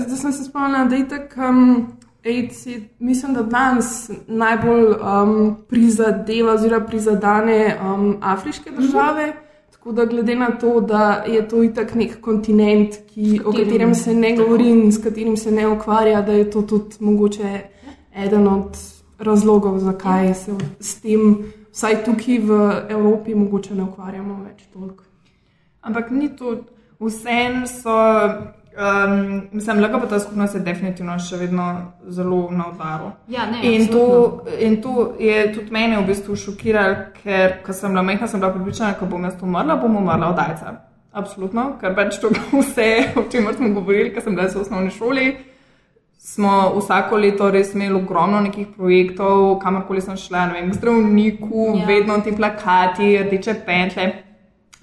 [0.00, 1.40] da sem se spomnila, da je tako.
[1.42, 1.92] Um,
[2.24, 9.26] AIDS je, mislim, da danes najbolj um, prizadeva, oziroma prizadene um, afriške države.
[9.26, 9.50] Mm -hmm.
[9.70, 13.94] Tako da, glede na to, da je to itak nek kontinent, ki, o katerim- katerem
[13.94, 17.60] se ne govori in s katerim se ne ukvarja, da je to tudi mogoče
[18.16, 18.76] eden od
[19.18, 21.38] razlogov, zakaj se s tem,
[21.72, 25.04] vsaj tukaj v Evropi, mogoče ne ukvarjamo več toliko.
[25.80, 26.56] Ampak ni to,
[27.00, 27.96] vseeno so,
[28.76, 31.66] um, mislim, LGBT skupnost je definitivno še vedno
[32.08, 33.10] zelo na udaru.
[33.28, 34.66] Ja, ne, in, to, absolutno.
[34.66, 38.52] in to je tudi mene v bistvu šokiralo, ker ko sem bila majhna, sem bila
[38.54, 40.74] pripričana, da bom jaz umrla, bom umrla od ajca.
[41.12, 45.30] Absolutno, ker pač to vse, o čemer smo govorili, ko sem bila v osnovni šoli.
[46.20, 51.70] Smo vsako leto res imeli ogromno nekih projektov, kamorkoli sem šla, ne vem, k zdravniku,
[51.78, 51.86] ja.
[51.88, 54.10] vedno ti plakati, rdeče pentle.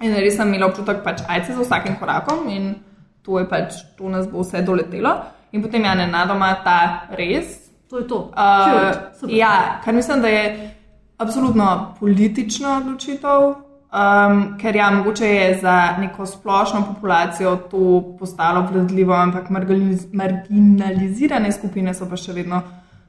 [0.02, 2.74] In res sem imela občutek, pač ajce za vsakim korakom in
[3.22, 5.14] to je pač, to nas bo vse doletelo.
[5.52, 7.70] In potem je nenadoma ta res.
[7.88, 8.18] To je to.
[8.36, 10.74] Uh, ja, kar mislim, da je
[11.18, 19.14] absolutno politična odločitev, um, ker ja, mogoče je za neko splošno populacijo to postalo obvladljivo,
[19.14, 22.62] ampak marginaliz marginalizirane skupine so pa še vedno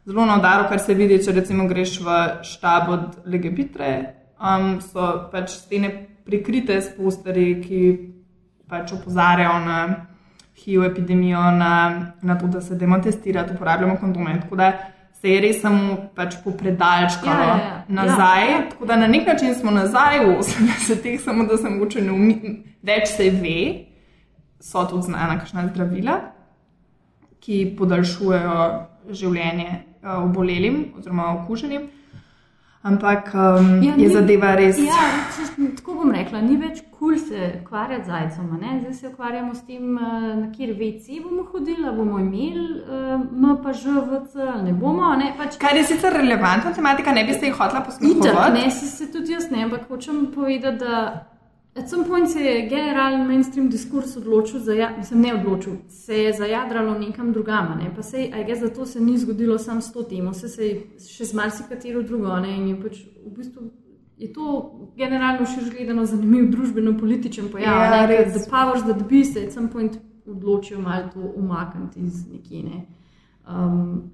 [0.05, 3.91] zelo na udaru, kar se vidi, če recimo greš v štab od Legebitre,
[4.39, 5.91] um, so pač stene
[6.25, 7.83] prikrite s posterji, ki
[8.69, 9.79] pač opozarjajo na
[10.59, 14.39] HIV epidemijo, na, na to, da se demonstrirati, uporabljamo kondome.
[14.41, 14.71] Tako da
[15.21, 17.83] se je res samo pač popredalčkalo Ja, ja, ja.
[17.87, 18.51] nazaj.
[18.51, 18.61] Ja.
[18.69, 22.63] Tako da na nek način smo nazaj v 80-ih, samo da se mogoče ne umi,
[22.83, 23.59] več se ve,
[24.59, 26.19] so tudi znana kakšna zdravila,
[27.39, 28.65] ki podaljšujejo
[29.09, 31.89] življenje eh, obolelim oziroma okuženim.
[32.89, 34.77] Ampak um, ja, je ni- zadeva res.
[34.79, 38.45] Ja, če- tako bom rekla, ni več kul cool se ukvarjati z zajcem.
[38.79, 40.01] Zdaj se ukvarjamo s tem, eh,
[40.35, 45.15] na kjer VC bomo hodili, bomo imeli uh, MPŽVC ali ne bomo.
[45.15, 45.33] Ne?
[45.37, 48.53] Pač, Kar je sicer relevantna tematika, ne bi se jih hotela posmehovati.
[48.53, 51.28] ne, se, se tudi jaz ne, ampak hočem povedati, da
[51.79, 56.15] at some point se je generalni mainstream diskurs odločil, za, ja- mislim, ne odločil, se
[56.15, 57.67] je zajadralo nekam drugam.
[57.67, 57.91] a Ne?
[57.95, 60.73] Pa se je, zato se ni zgodilo samo s to temo, se, se je
[61.09, 62.35] še z marsikatero drugo.
[62.37, 62.57] Ne?
[62.57, 63.61] In je pač v bistvu
[64.17, 64.45] je to
[64.97, 67.75] generalno širš gledano zanimiv družbeno-političen pojav.
[67.75, 68.33] Ja, Ja, res.
[68.33, 72.63] the powers that be se at some point odločijo malo to umakniti iz nekje.
[72.63, 72.85] Ne.
[73.47, 74.11] Um,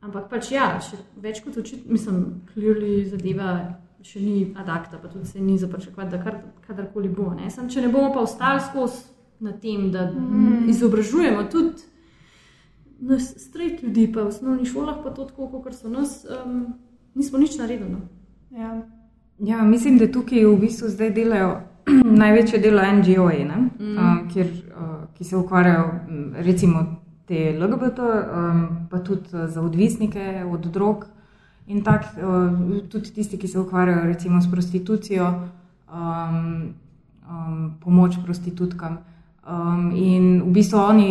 [0.00, 2.24] ampak pač ja, še več kot očitno, mislim,
[2.54, 3.74] clearly zadeva
[4.04, 7.30] še ni adakta, pa tudi se ni zapričakovati, da kar, kadarkoli bo.
[7.34, 7.50] Ne.
[7.50, 9.02] Sam, če ne bomo pa ostali skozi
[9.40, 10.68] na tem, da mm.
[10.68, 11.88] izobražujemo tudi
[13.04, 16.74] nas, strejt ljudi, pa v osnovnih šolah, pa to tako, kot so nas, um,
[17.14, 17.90] nismo nič naredili.
[17.96, 18.04] No.
[18.54, 18.74] Ja.
[19.38, 21.56] Ja, mislim, da tukaj v bistvu zdaj delajo
[22.22, 23.70] največje delo NGO-ji, mm.
[23.78, 23.96] Mm.
[23.96, 26.84] um, kjer, uh, ki se ukvarjajo m, recimo
[27.26, 31.06] te LGBT, um, pa tudi uh, za odvisnike od drog
[31.66, 35.48] in tako, uh, tudi tisti, ki se ukvarjajo recimo s prostitucijo,
[35.92, 36.74] um,
[37.30, 38.98] um, pomoč prostitutkam.
[39.48, 41.10] Um, in v bistvu oni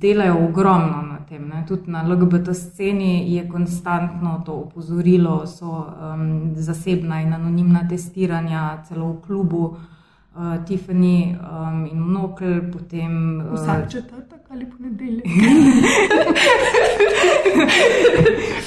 [0.00, 1.48] delajo ogromno na tem.
[1.48, 1.64] Ne?
[1.68, 9.12] Tudi na LGBT sceni je konstantno to opozorilo, so um, zasebna in anonimna testiranja, celo
[9.12, 9.76] v klubu
[10.36, 15.24] uh, Tiffany um, in Monokl, potem uh, Vsak četrtek ali ponedeljek.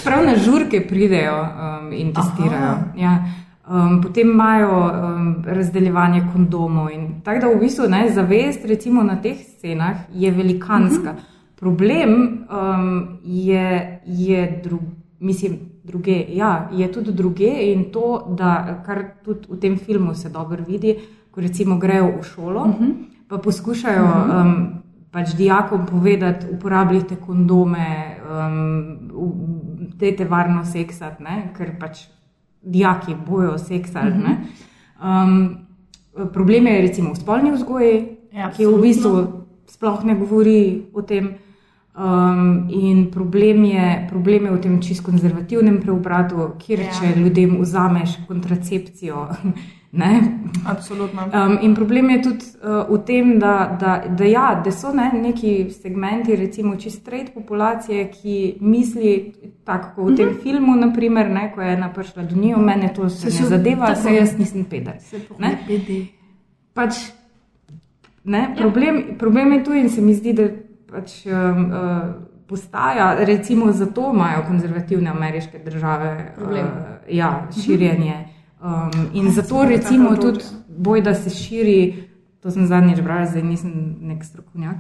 [0.03, 2.78] Prav na žurke pridejo um, in testirajo.
[2.97, 3.24] Ja.
[3.70, 6.91] Um, potem imajo um, razdeljevanje kondomov.
[6.91, 11.11] in Tako da v bistvu ne, zavest recimo, na teh scenah je velikanska.
[11.11, 11.36] Mm -hmm.
[11.55, 12.09] Problem
[12.49, 14.80] um, je, je dru,
[15.20, 16.26] mislim, druge.
[16.30, 20.95] Ja, je tudi druge in to, da, kar tudi v tem filmu se dobro vidi,
[21.38, 22.93] ko recimo grejo v šolo, mm -hmm.
[23.27, 24.05] pa poskušajo.
[24.05, 24.41] Mm -hmm.
[24.41, 24.81] um,
[25.11, 28.99] pač dijakom povedati, uporabljajte kondome, um,
[29.99, 31.53] dajte varno seksati, ne?
[31.57, 31.99] ker pač
[32.61, 34.17] dijaki bojo seksati.
[34.17, 35.23] Mm -hmm.
[35.25, 35.57] um,
[36.33, 41.35] problem je recimo v spolni vzgoji, Ja, ki v bistvu sploh ne govori o tem.
[41.97, 46.91] Um, in problem je, problem je v tem čist konzervativnem preobratu, kjer ja.
[46.93, 49.27] če ljudem vzameš kontracepcijo.
[49.91, 50.39] Ne?
[50.65, 51.21] Absolutno.
[51.33, 55.11] Um, in problem je tudi uh, v tem, da, da, da, ja, da so ne,
[55.13, 59.33] neki segmenti, recimo čist straight populacije, ki misli,
[59.63, 60.41] tako kot v tem mm -hmm.
[60.43, 63.88] filmu, naprimer, ne, ko je ena prišla do nje, mene to se, se ne zadeva,
[63.88, 64.01] tako.
[64.01, 64.93] se jaz nisem peder.
[65.39, 65.57] Ne?
[66.73, 66.95] Pač,
[68.23, 70.43] ne, problem, problem je tu in se mi zdi, da
[70.91, 71.77] pač, um, uh,
[72.47, 76.65] postaja, recimo zato imajo konzervativne ameriške države Problem.
[76.65, 78.36] uh, ja, širjenje.
[78.64, 80.43] Um, in zato Spet recimo tudi
[80.78, 82.03] boj, da se širi,
[82.41, 84.76] to sem zadnjič brala, zdaj nisem nek strokovnjak.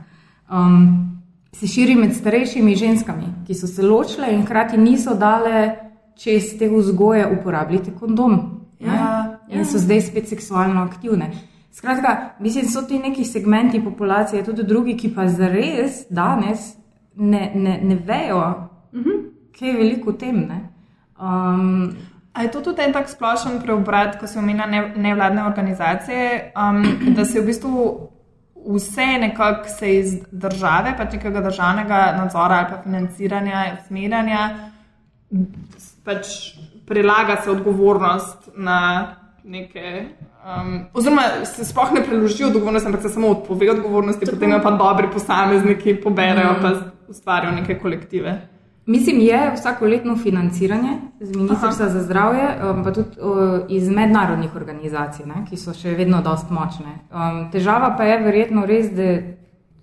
[0.49, 1.21] Um,
[1.53, 5.75] se širi med starejšimi ženskami, ki so se ločile in hkrati niso dale
[6.17, 8.39] čez te vzgoje uporabljati kondom.
[8.79, 8.87] ne.
[8.87, 11.31] Ja, in so zdaj spet seksualno aktivne.
[11.71, 16.75] Skratka, mislim, so ti neki segmenti populacije, tudi drugi, ki pa zares danes
[17.15, 19.23] ne, ne, ne vejo, uh -huh.
[19.59, 20.35] kaj je veliko tem.
[20.35, 20.69] Ne?
[21.19, 21.93] Um,
[22.37, 26.83] A je to tudi en tak splošen preobrat, ko se omenja ne, nevladne organizacije, um,
[27.15, 27.85] da se v bistvu
[28.67, 34.41] vse nekako se iz države, pač nekega državnega nadzora ali pa financiranja, usmerjanja,
[36.05, 36.27] pač
[36.87, 38.79] prelaga se odgovornost na
[39.43, 40.05] neke.
[40.47, 44.37] Um, oziroma, se sploh ne preloži odgovornost, ampak se samo odpove odgovornosti, Tako.
[44.37, 46.91] potem pa dobri posamezniki poberajo in Mm.
[47.07, 48.41] ustvarijo neke kolektive.
[48.87, 53.35] Mislim, je vsakoletno financiranje z Ministrstva za zdravje, um, pa tudi uh,
[53.69, 56.93] iz mednarodnih organizacij, ne, ki so še vedno dost močne.
[57.11, 59.09] Um, težava pa je verjetno res, da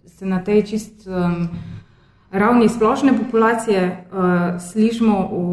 [0.08, 1.48] se na tej čist um,
[2.32, 4.24] ravni splošne populacije uh,
[4.62, 5.44] slišimo o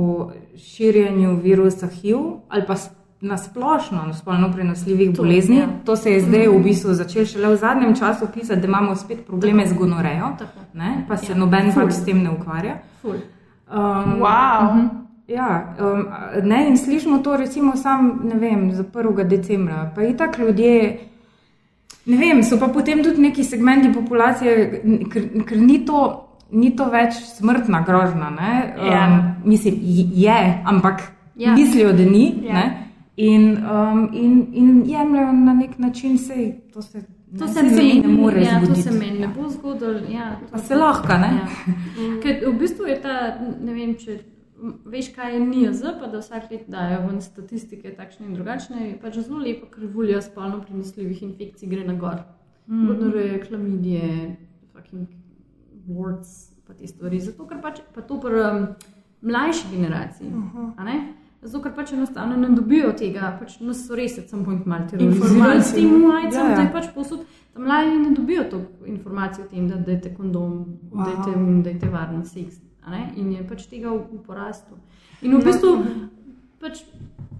[0.57, 2.17] širjenju virusa HIV
[2.49, 2.75] ali pa
[3.21, 5.57] na splošno na spolno prenosljivih To, bolezni.
[5.57, 5.67] ja.
[5.85, 9.25] To se je zdaj v bistvu začelo šele v zadnjem času pisati, da imamo spet
[9.27, 10.59] probleme z gonorejo, Tako.
[10.73, 11.37] ne, pa se Ja.
[11.37, 12.79] noben pač s tem ne ukvarja.
[13.01, 13.19] Ful.
[13.71, 14.73] Um, Wow.
[14.75, 14.87] mhm.
[15.27, 16.05] Ja, um,
[16.43, 19.23] ne, in slišimo to recimo sam, ne vem, za 1.
[19.23, 19.91] decembra.
[19.95, 20.99] Pa i tak ljudje,
[22.05, 24.81] ne vem, so pa potem tudi neki segmenti populacije,
[25.13, 26.27] ker, ker ni to.
[26.53, 28.29] Ni to več smrtna grožnja.
[28.29, 28.75] ne.
[28.91, 29.07] Ja.
[29.07, 29.75] Um, mislim,
[30.13, 31.01] je, ampak
[31.35, 31.49] Ja.
[31.49, 31.55] ja.
[31.55, 32.43] mislijo, da ni.
[32.43, 32.53] Ja.
[32.53, 32.71] Ja.
[33.17, 37.03] In, um, in, in jemljajo na nek način, sej, to se,
[37.39, 38.81] To ne, se saj meni ne more ja, to zgoditi.
[38.81, 39.99] se meni ne bo zgodilo.
[40.11, 41.29] Ja, to Pa se lahko, ne?
[41.37, 41.47] Ja.
[42.23, 44.17] Ker v bistvu je ta, ne vem, če
[44.85, 48.97] veš, kaj je NIAZ, pa da vsak let dajo ven statistike takšne in drugačne, je
[49.01, 52.19] pač zelo lepo, ker volja spolno prenosljivih infekcij gre na gor.
[52.67, 52.87] Mhm.
[52.87, 54.11] Gonoreje, klamidije,
[54.73, 55.07] fucking
[55.87, 57.19] warts, pa te stvari.
[57.19, 58.67] Zato, ker pač pa to pri um,
[59.21, 60.29] mlajši generaciji,
[60.75, 60.99] a ne?
[61.41, 65.61] Zato, ker pač enostavno ne dobijo tega, pač nas so res, sem point mal terorizirali
[65.61, 66.55] s tem majcem, Ja, ja.
[66.55, 67.23] da je pač posod.
[67.53, 70.51] Tam mladi ne dobijo toliko informacij o tem, da dajte kondom,
[70.91, 71.05] Wow.
[71.05, 72.59] dajte un, dajte varen seks.
[73.15, 74.77] In je pač tega v, v porastu.
[75.21, 75.71] In v bistvu
[76.59, 76.83] pač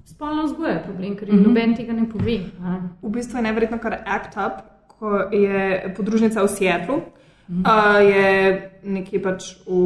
[0.06, 1.48] spolna vzgoja je problem, ker jim Mhm.
[1.48, 2.38] noben tega ne pove.
[2.60, 2.90] a ne.
[3.02, 7.02] V bistvu je neverjetno, kar Act Up, ko je podružnica v Seattlu,
[7.50, 9.80] uh, je nekje pač v,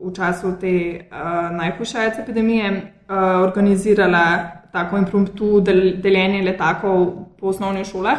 [0.00, 0.74] v času te
[1.10, 4.24] uh, najhujše epidemije uh, organizirala
[4.72, 7.06] tako impromptu del, deljenje letakov
[7.38, 8.18] po osnovnih šolah.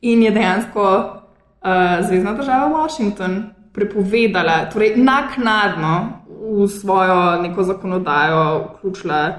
[0.00, 9.34] In je dejansko uh, Zvezdna država Washington prepovedala, torej naknadno v svojo neko zakonodajo vključila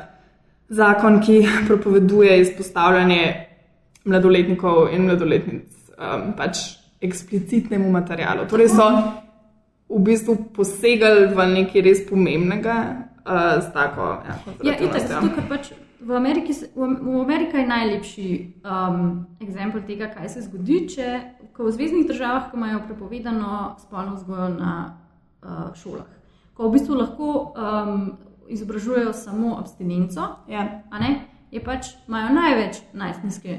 [0.70, 3.48] zakon, ki prepoveduje izpostavljanje
[4.06, 8.48] mladoletnikov in mladoletnic um, pač eksplicitnemu materialu.
[8.50, 8.88] Torej so
[9.92, 12.76] v bistvu posegali v nekaj res pomembnega
[13.26, 18.30] uh, s tako ja, Ja, itak, zato, ker pač v Ameriki, v, Ameriki je najlepši
[18.66, 21.08] um, primer tega, kaj se zgodi, če
[21.62, 24.74] v zvezdnih državah, ko imajo prepovedano spolno vzgojo na
[25.44, 26.10] uh, šolah,
[26.58, 28.18] ko v bistvu lahko um,
[28.50, 30.82] izobražujejo samo abstinenco, ja.
[31.52, 33.58] Je pač imajo največ najstniške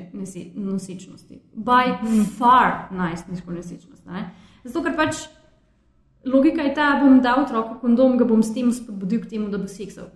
[0.54, 1.40] nosečnosti.
[1.54, 1.98] By
[2.38, 4.06] far najstniško nosečnost.
[4.06, 4.30] ne.
[4.64, 5.28] Zato, ker pač
[6.24, 9.58] logika je ta, bom dal otroku kondom, ga bom s tem spodbudil k temu, da
[9.58, 10.08] bo seksal.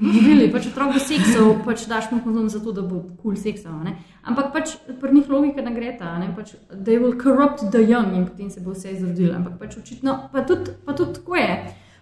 [0.00, 3.82] Živeli, pač otrok bo seksal, pač daš mu kondom zato, da bo kul cool seksal.
[3.84, 3.98] ne.
[4.22, 7.82] Ampak pač pri njih logika ne gre ta, a ne, pač they will corrupt the
[7.82, 9.34] young in potem se bo vse izrodilo.
[9.34, 11.50] Ampak pač očitno, pa tudi, pa tudi tako je.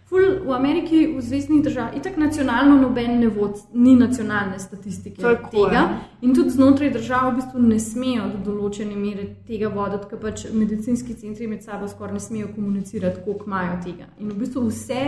[0.08, 5.46] Ful v Ameriki, v zvezdnih državah, itak nacionalno noben ne vod, ni nacionalne statistike Tako
[5.46, 5.50] je.
[5.50, 5.82] tega.
[6.22, 10.46] In tudi znotraj držav v bistvu ne smejo do določene mere tega voditi, ker pač
[10.52, 14.08] medicinski centri med sabo skoraj ne smejo komunicirati, koliko imajo tega.
[14.16, 15.02] In v bistvu vse,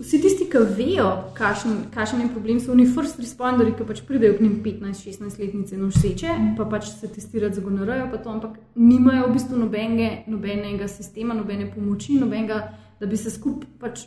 [0.00, 4.48] vsi tisti, ki vejo, kakšen, je problem, so oni first responderi, ki pač pridejo k
[4.48, 9.36] njim 15-16 letnice noseče, pa pač se testirati za gonorojo, pa to, ampak nimajo v
[9.36, 14.06] bistvu nobenge, nobenega sistema, nobene pomoči, nobenega, da bi se skupaj pač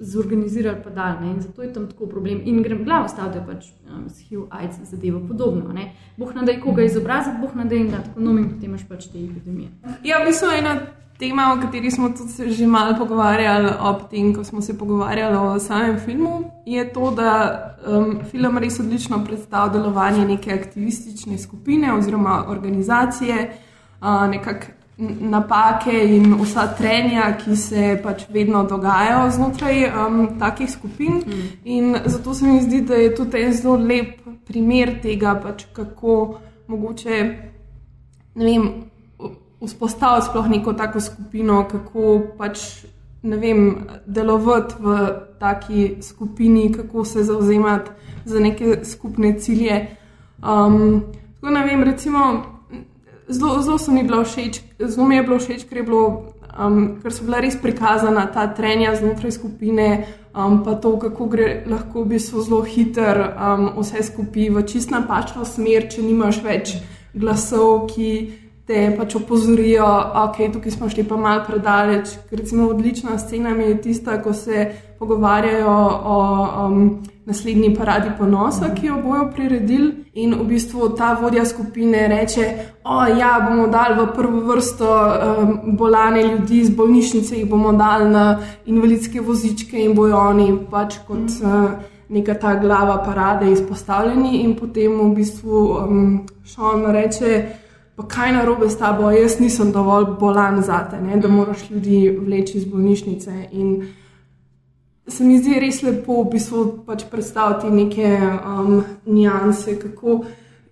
[0.00, 1.20] zorganizirali pa dal.
[1.20, 1.30] Ne?
[1.30, 2.40] In zato je tam tako problem.
[2.44, 5.72] In grem glavo staviti, pač um, s HIV, AIDS, zadeva podobno.
[5.72, 5.92] Ne?
[6.16, 9.18] Boh nadej koga izobraziti, boh nadej in da tako nom in potem imaš pač te
[9.18, 9.70] epidemije.
[10.04, 10.74] Ja, v bistvu ena
[11.20, 15.58] tema, o kateri smo tudi že malo pogovarjali ob tem, ko smo se pogovarjali o
[15.60, 17.30] samem filmu, je to, da
[17.86, 23.50] um, film res odlično predstavlja delovanje neke aktivistične skupine oziroma organizacije,
[24.00, 31.22] uh, nekakšne napake in vsa trenja, ki se pač vedno dogajajo znotraj um, takih skupin.
[31.26, 31.48] Mm.
[31.64, 36.40] In zato se mi zdi, da je tudi en zelo lep primer tega, pač kako
[36.68, 37.20] mogoče
[38.34, 38.68] vem,
[39.60, 42.84] vzpostaviti sploh neko tako skupino, kako pač
[43.22, 43.66] ne vem,
[44.06, 45.08] delovati v
[45.40, 47.90] taki skupini, kako se zauzemati
[48.24, 49.86] za neke skupne cilje.
[50.40, 51.02] Um,
[51.40, 52.20] tako ne vem, recimo,
[53.30, 56.04] zelo, so mi bilo všeč, zelo mi je bilo všeč, ker, je bilo,
[56.58, 59.88] um, ker so bila res prikazana ta trenja znotraj skupine,
[60.34, 64.90] um, pa to, kako gre lahko v bistvu zelo hiter um, vse skupaj v čist
[64.90, 66.76] napačno smer, če nimaš več
[67.14, 68.10] glasov, ki
[68.70, 72.12] te pač opozorijo, da okay, tukaj smo šli pa malo predaleč.
[72.30, 74.68] Ker recimo odlična scena je tista, ko se
[74.98, 75.78] pogovarjajo
[76.14, 76.18] o
[76.66, 76.84] um,
[77.26, 82.48] naslednji paradi ponosa, ki jo bojo priredili, in v bistvu ta vodja skupine reče:
[82.84, 88.10] O, ja, bomo dali v prvo vrsto um, bolane ljudi iz bolnišnice, jih bomo dali
[88.10, 91.40] na invalidske vozičke in bojo oni pač kot.
[91.42, 91.70] Uh,
[92.10, 96.00] Neka ta glava parade izpostavljeni, in potem v bistvu um,
[96.44, 97.44] Šon reče:
[97.94, 101.70] Pa kaj na robe s tabo, jaz nisem dovolj bolan za te, ne, da moraš
[101.70, 103.32] ljudi vleči iz bolnišnice.
[103.52, 103.82] In
[105.10, 110.20] se mi zdi res lepo v bistvu pač predstaviti neke um, nianse, kako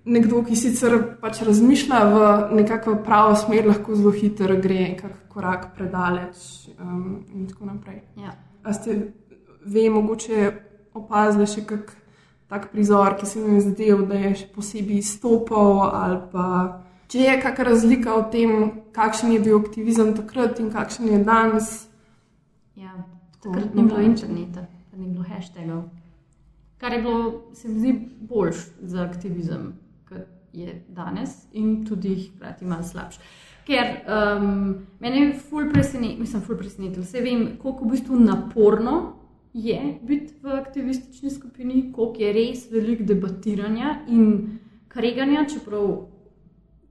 [0.08, 2.28] nekdo, ki sicer pač razmišlja v
[2.60, 8.02] nekakšno pravo smer, lahko zelo hitro gre kak korak predaleč um, in tako naprej.
[8.16, 8.34] Ja.
[8.64, 9.12] A ste
[9.64, 10.52] ve, mogoče
[10.96, 11.94] opazili še kak
[12.48, 16.46] tak prizor, ki se mi je zdel, da je še posebej stopal ali pa.
[17.08, 18.50] Če je kakšna razlika v tem,
[18.96, 21.68] kakšen je bil aktivizem takrat in kakšen je danes?
[22.76, 22.92] Ja,
[23.42, 24.66] takrat ni bilo interneta,
[24.96, 25.84] ni bilo hashtagov.
[26.78, 29.72] Kar je bilo, se mi zdi, boljš za aktivizem,
[30.08, 33.18] kot je danes, in tudi hkrati malo slabš.
[33.66, 37.04] Ker um, mene je ful presenetilo, mislim, ful presenetilo.
[37.04, 38.94] Vse vem, koliko v bistvu naporno
[39.52, 44.58] je biti v aktivistični skupini, koliko je res veliko debatiranja in
[44.88, 46.06] kreganja, čeprav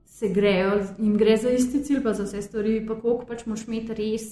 [0.04, 3.66] se grejo, jim gre za isti cilj, pa za vse stvari, pa koliko pač moš
[3.66, 4.28] imeti res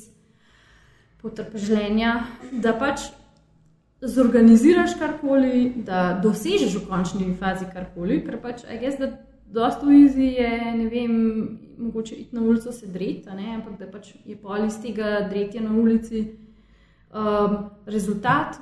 [1.27, 2.17] potrpežljenja,
[2.53, 3.09] da pač
[4.01, 9.11] zorganiziraš karkoli, da dosežeš v končni fazi karkoli, ker pač, a jaz, da
[9.53, 11.13] dosta uizi je, ne vem,
[11.79, 15.75] mogoče iti na ulico se dreti, ampak da pač je pol iz tega dretja na
[15.75, 16.25] ulici
[17.13, 18.61] um, rezultat,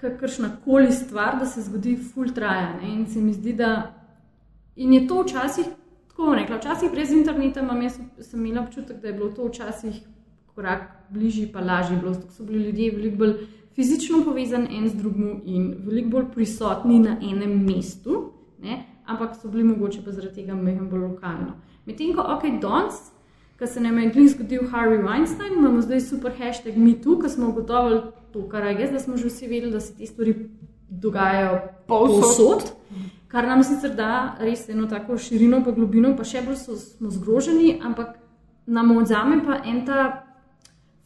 [0.00, 2.74] kakršna koli stvar, da se zgodi full traja.
[2.80, 2.94] Ne?
[2.94, 3.94] In se mi zdi, da
[4.76, 5.66] in je to včasih
[6.20, 6.56] tako bom rekla.
[6.56, 10.00] Včasih brez interneta imam jaz, sem imela občutek, da je bilo to včasih
[10.60, 13.34] korak bližji, pa lažje bilo, zato so bili ljudje veliko bolj
[13.74, 18.32] fizično povezani en z drugim in veliko bolj prisotni na enem mestu,
[18.62, 18.84] ne?
[19.06, 21.56] ampak so bili mogoče pa zaradi tega mehen bolj lokalno.
[21.86, 23.00] Medtem ko ok, danes.
[23.58, 27.48] Ko se nam je glih zgodil Harvey Weinstein, imamo zdaj super hashtag MeToo, ki smo
[27.50, 28.00] ugotovili
[28.32, 30.34] to, kar je jaz, da smo že vsi vedeli, da se te stvari
[30.88, 32.70] dogajajo povsod,
[33.28, 37.10] kar nam sicer da res eno tako širino, pa globino, pa še bolj so, smo
[37.10, 38.16] zgroženi, ampak
[38.66, 40.29] nam odzame pa en ta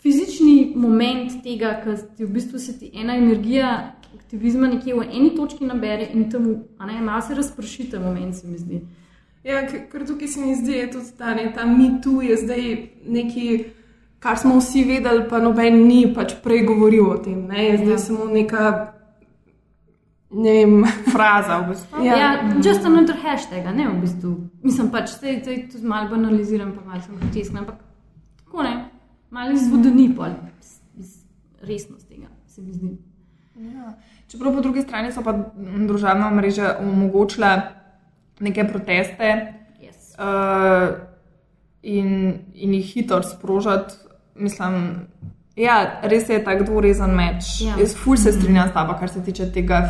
[0.04, 3.70] fizični moment tega, ker ti v bistvu se ti ena energija
[4.14, 6.46] aktivizma nekje v eni točki nabere in tam
[6.78, 8.80] malo se razprši ta moment, se mi zdi.
[9.44, 12.62] Ja, ker tukaj se mi zdi, da je tudi ta, ne, ta mitu je zdaj
[13.06, 13.64] nekaj,
[14.18, 17.44] kar smo vsi vedeli, pa noben ni pač prej govoril o tem.
[17.48, 17.98] Ne, je zdaj ja.
[17.98, 18.72] samo neka.
[20.34, 20.80] Ne vem,
[21.14, 22.04] fraza v bistvu.
[22.04, 22.30] Ja, ja
[22.64, 24.34] just another hashtag, ne v bistvu.
[24.62, 27.84] Mislim pač, da je to malo banaliziran, pa malo sem pritisnjen, ampak
[28.40, 28.74] tako ne,
[29.34, 31.16] malo izvodeni pol iz, iz
[31.62, 32.96] resnosti tega, se mi zdi.
[33.56, 33.94] Ja.
[34.28, 35.34] Čeprav po drugi strani so pa
[35.86, 37.62] družabna mreža omogočila
[38.40, 39.30] neke proteste
[39.82, 40.14] yes.
[40.18, 40.94] uh,
[41.82, 43.94] in, in jih hitro sprožiti.
[44.34, 45.06] Mislim,
[45.56, 47.60] ja, res je tako dvorezen meč.
[47.62, 47.76] Ja.
[47.78, 49.82] Jaz ful se strinjam s tabo, kar se tiče tega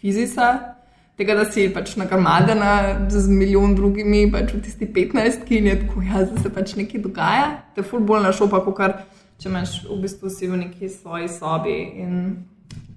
[0.00, 0.71] fizisa.
[1.16, 6.04] Tega, da si pač nagrmadena z milijon drugimi, pač v tisti 15, ki je tako,
[6.06, 8.94] ja, da se pač nekaj dogaja, te ful bolj našopa, kot kar
[9.42, 11.76] če imaš v bistvu si v neki svoji sobi.
[12.00, 12.16] In...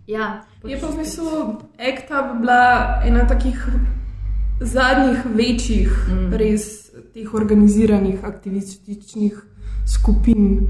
[0.08, 1.44] Ja, je pa v bistvu
[1.76, 3.60] ekta bila ena takih
[4.62, 6.34] zadnjih večjih, mm.
[6.40, 6.68] res
[7.12, 9.42] teh organiziranih aktivističnih
[9.90, 10.70] skupin.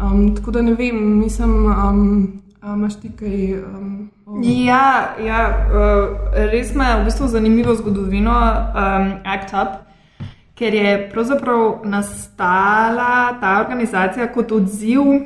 [0.00, 2.42] Um, tako da ne vem, mislim, um,
[2.74, 3.62] imaš ti kaj.
[3.62, 4.10] Um.
[4.42, 6.18] Ja, ja uh,
[6.50, 9.86] res ima v bistvu zanimivo zgodovino um, Act Up.
[10.56, 15.20] Ker je pravzaprav nastala ta organizacija kot odziv uh,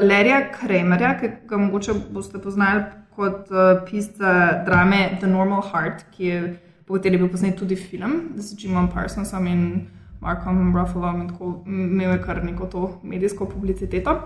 [0.00, 2.84] Lerija Kremerja, ki ga mogoče boste poznali
[3.16, 6.42] kot uh, pisca drame The Normal Heart, ki je
[6.86, 9.88] po kateri bil posnet tudi film z Jimom Parsonom in
[10.20, 14.20] Markom Ruffalom in tako imel je kar neko to medijsko publiciteto.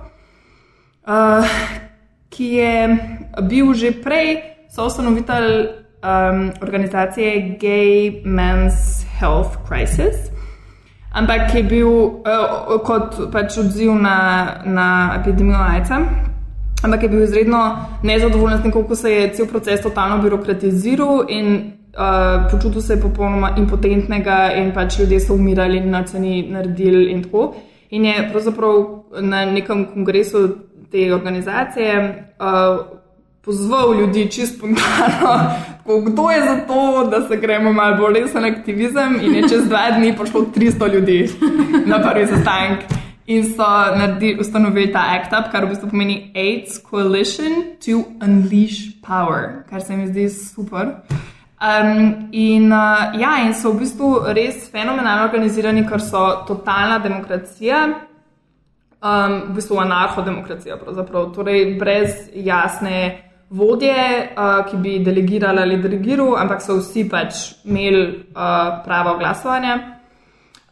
[1.04, 1.44] Uh,
[2.32, 2.96] ki je
[3.44, 4.40] bil že prej
[4.72, 5.68] soustanovitelj
[6.00, 10.32] um, organizacije Gay Men's Health Crisis.
[11.12, 14.16] Ampak je bil uh, kot pač odziv na,
[14.64, 16.00] na epidemijo AIDS-a,
[16.82, 17.60] ampak je bil izredno
[18.02, 23.54] nezadovoljen s tem, kako se je cel proces totalno birokratiziral in uh, počutil se popolnoma
[23.60, 27.54] impotentnega, in pač ljudje so umirali in na ceni naredili in tako.
[27.90, 30.48] In je pravzaprav na nekem kongresu
[30.90, 32.86] te organizacije uh,
[33.44, 35.50] pozval ljudi čisto spontano,
[36.06, 39.20] kdo je za to, da se gremo malo bolj resen aktivizem.
[39.22, 41.28] In je čez dva dni prišlo 300 ljudi
[41.90, 42.80] na prvi sestanek
[43.26, 43.66] in so
[43.96, 47.52] naredili, ustanovili ta Act Up, kar v bistvu pomeni AIDS Coalition
[47.84, 50.86] to Unleash Power, kar se mi zdi super.
[51.64, 57.86] Um, in, uh, ja, in so v bistvu res fenomenalno organizirani, ker so totalna demokracija,
[59.04, 60.78] um, v bistvu anarhodemokracija,
[61.34, 68.06] torej brez jasne vodje, uh, ki bi delegirali ali dirigirali, ampak so vsi pač imeli
[68.06, 69.76] uh, pravo glasovanje.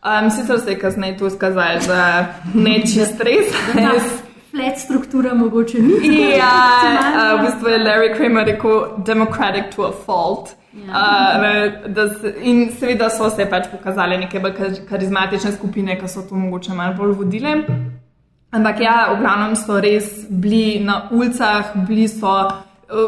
[0.02, 3.52] Um, sicer se je kasneje to izkazalo, da ne čist res.
[4.52, 6.16] Flat struktura mogoče ni.
[6.36, 6.56] Ja,
[6.88, 10.50] uh, v bistvu je Larry Kramer rekel: Democratic to a fault.
[10.72, 11.38] Ja.
[11.86, 14.40] Uh, se, in seveda so se pač pokazali neke
[14.88, 17.56] karizmatične skupine, ki so to mogoče malo bolj vodile.
[18.52, 22.28] Ampak ja, v glavnem so res bili na ulicah, bili so.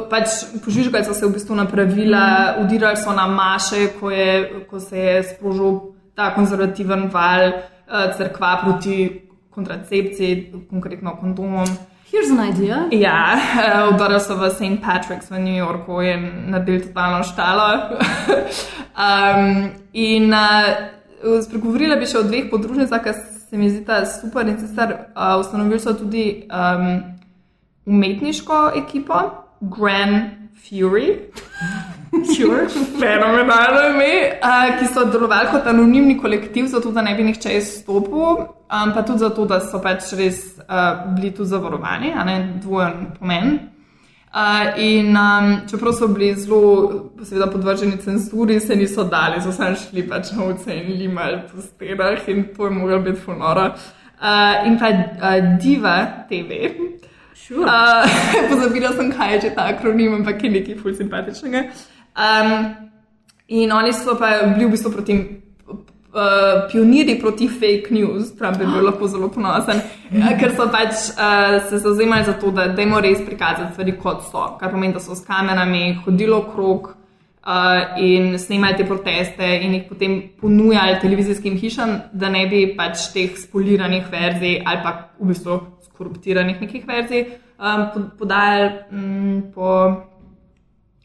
[0.08, 2.64] Pač požižgali so se v bistvu na pravila, mm.
[2.64, 8.64] udirali so na maše, ko, je, ko se je sprožil ta konzervativen val uh, crkva
[8.64, 11.68] proti kontracepciji, konkretno kondomom.
[12.08, 12.88] Here's an idea.
[12.96, 14.80] Ja, uh, udaril so v St.
[14.80, 18.00] Patrick's v New Yorku in naredil totalno štalo.
[19.04, 20.88] um, in uh,
[21.44, 25.80] spregovorila bi še o dveh podružnicah, ki se mi zdita super in sicer uh, ustanovili
[25.80, 27.02] so tudi um,
[27.86, 29.14] umetniško ekipo,
[29.60, 30.30] Grand
[30.64, 31.18] Fury.
[32.36, 32.68] Sure.
[33.00, 38.20] Fenomenalno ime, uh, ki so delovali kot anonimni kolektiv, zato da ne bi nihče izstopil,
[38.20, 43.06] um, pa tudi zato, da so pač res uh, bili tu zavarovani, a ne dvojen
[43.18, 43.58] pomen.
[44.34, 49.76] Uh, in um, čeprav so bili zelo, seveda, podvrženi cenzuri, se niso dali, so samo
[49.76, 53.74] šli pač na ulice in limali po stenah in to je moglo biti funora.
[54.18, 56.50] Uh, in pa uh, Diva TV
[57.34, 57.66] Sure.
[57.66, 58.08] Uh,
[58.50, 61.64] pozabila sem, kaj je že ta akronim, ampak je nekaj ful simpatičnega.
[62.16, 62.74] Um,
[63.48, 65.43] in oni so pa bili v bistvu proti.
[66.14, 69.80] Uh, pionirji proti fake news, Trump je bil lahko zelo ponosen,
[70.14, 74.20] uh, ker so pač uh, se zauzemali za to, da dajmo res prikazati stvari kot
[74.28, 74.44] so.
[74.60, 76.92] Kar pomeni, da so s kamerami hodili okrog
[77.46, 83.08] uh, in snimali te proteste in jih potem ponujali televizijskim hišam, da ne bi pač
[83.14, 85.56] teh spoliranih verzij ali pa v bistvu
[85.88, 87.24] skoruptiranih nekih verzij
[87.58, 89.72] um, podajali um, po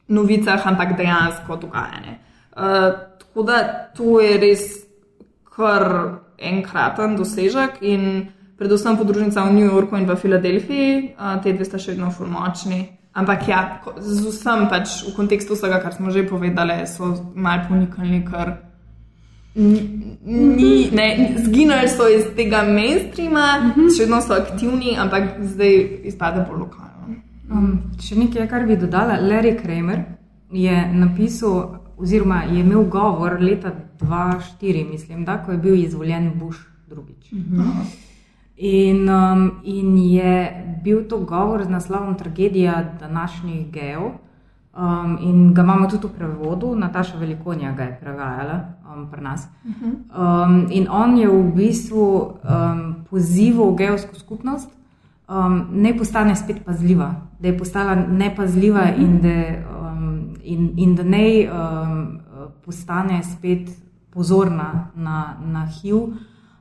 [0.07, 2.19] novicah, ampak dejansko dogajanje.
[2.53, 3.57] Uh, tako da
[3.97, 4.67] to je res
[5.59, 5.85] kar
[6.39, 8.29] enkraten dosežek in
[8.59, 12.79] predvsem podružnica v New Yorku in v Filadelfiji, uh, te dve sta še vedno fulmočni.
[13.19, 13.59] Ampak ja,
[13.97, 18.69] z vsem pač v kontekstu vsega, kar smo že povedali, so mal ponikali, kar
[19.55, 21.07] ni, ne,
[21.43, 23.89] zginili so iz tega mainstreama, mm -hmm.
[23.95, 27.17] še vedno so aktivni, ampak zdaj izpade bolj lokalno.
[27.51, 29.99] Um, še nekaj, kar bi dodala, Larry Kramer
[30.51, 36.59] je napisal, oziroma je imel govor leta 2004, mislim, da, ko je bil izvoljen Bush
[36.87, 37.31] drugič.
[37.31, 37.71] Mm -hmm.
[38.57, 44.11] in, um, in je bil to govor z naslovom Tragedija današnjih geov.
[44.79, 49.47] Um, in ga imamo tudi v prevodu, Nataša Velikonja ga je prevajala um, pri nas.
[49.65, 54.69] Um, in on je v bistvu um, pozival geovsko skupnost,
[55.27, 59.35] um, ne postane spet pazljiva, da je postala nepazljiva in da,
[59.81, 61.88] um, in, in da ne um,
[62.69, 63.69] postane spet
[64.13, 65.95] pozorna na, na HIV.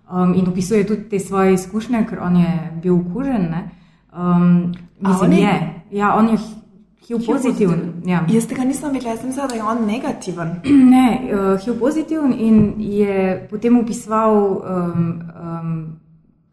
[0.08, 2.52] Um, in opisuje tudi te svoje izkušnje, ker on je
[2.82, 3.52] bil okužen.
[4.16, 5.42] Um, mislim, on je?
[5.42, 5.74] je.
[5.90, 6.38] Ja, on je
[7.08, 7.80] HIV pozitiven.
[8.06, 8.22] Ja.
[8.28, 10.54] Jaz tega nisem videla, jaz sem mislila, da je on negativen.
[10.94, 14.34] Ne, uh, HIV pozitiven in je potem opisoval,
[14.64, 15.76] um, um,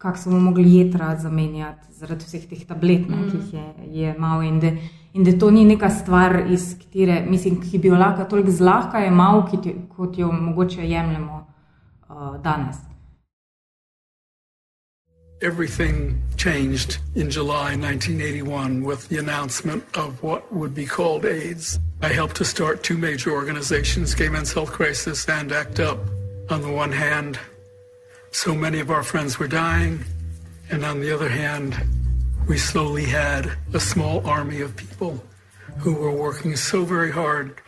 [0.05, 3.29] kako so mu mogli jedra zamenjati zaradi vseh teh tablet, ne, Mm.
[3.31, 3.65] ki jih je,
[4.01, 4.41] je imel.
[4.43, 4.71] In da,
[5.13, 8.99] in da to ni neka stvar, iz katere, mislim, ki bi jo lahko toliko zlahka
[9.63, 11.45] ti- kot jo mogoče jemljemo
[12.09, 12.75] uh, danes.
[15.41, 21.79] Everything changed in July 1981 with the announcement of what would be called AIDS.
[22.01, 25.99] I helped to start two major organizations, Gay Men's Health Crisis and ACT UP.
[26.49, 27.37] On the one hand,
[28.35, 30.03] so many of our friends were dying,
[30.69, 31.73] and on the other hand,
[32.49, 35.23] we slowly had a small army of people
[35.77, 37.61] who were working so very hard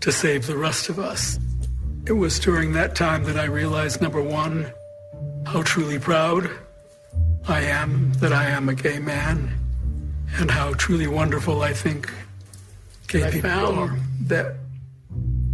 [0.00, 1.38] to save the rest of us.
[2.06, 4.70] It was during that time that I realized number one,
[5.46, 6.50] how truly proud
[7.48, 9.58] I am that I am a gay man,
[10.34, 12.12] and how truly wonderful I think
[13.08, 13.96] gay people are.
[14.26, 14.56] That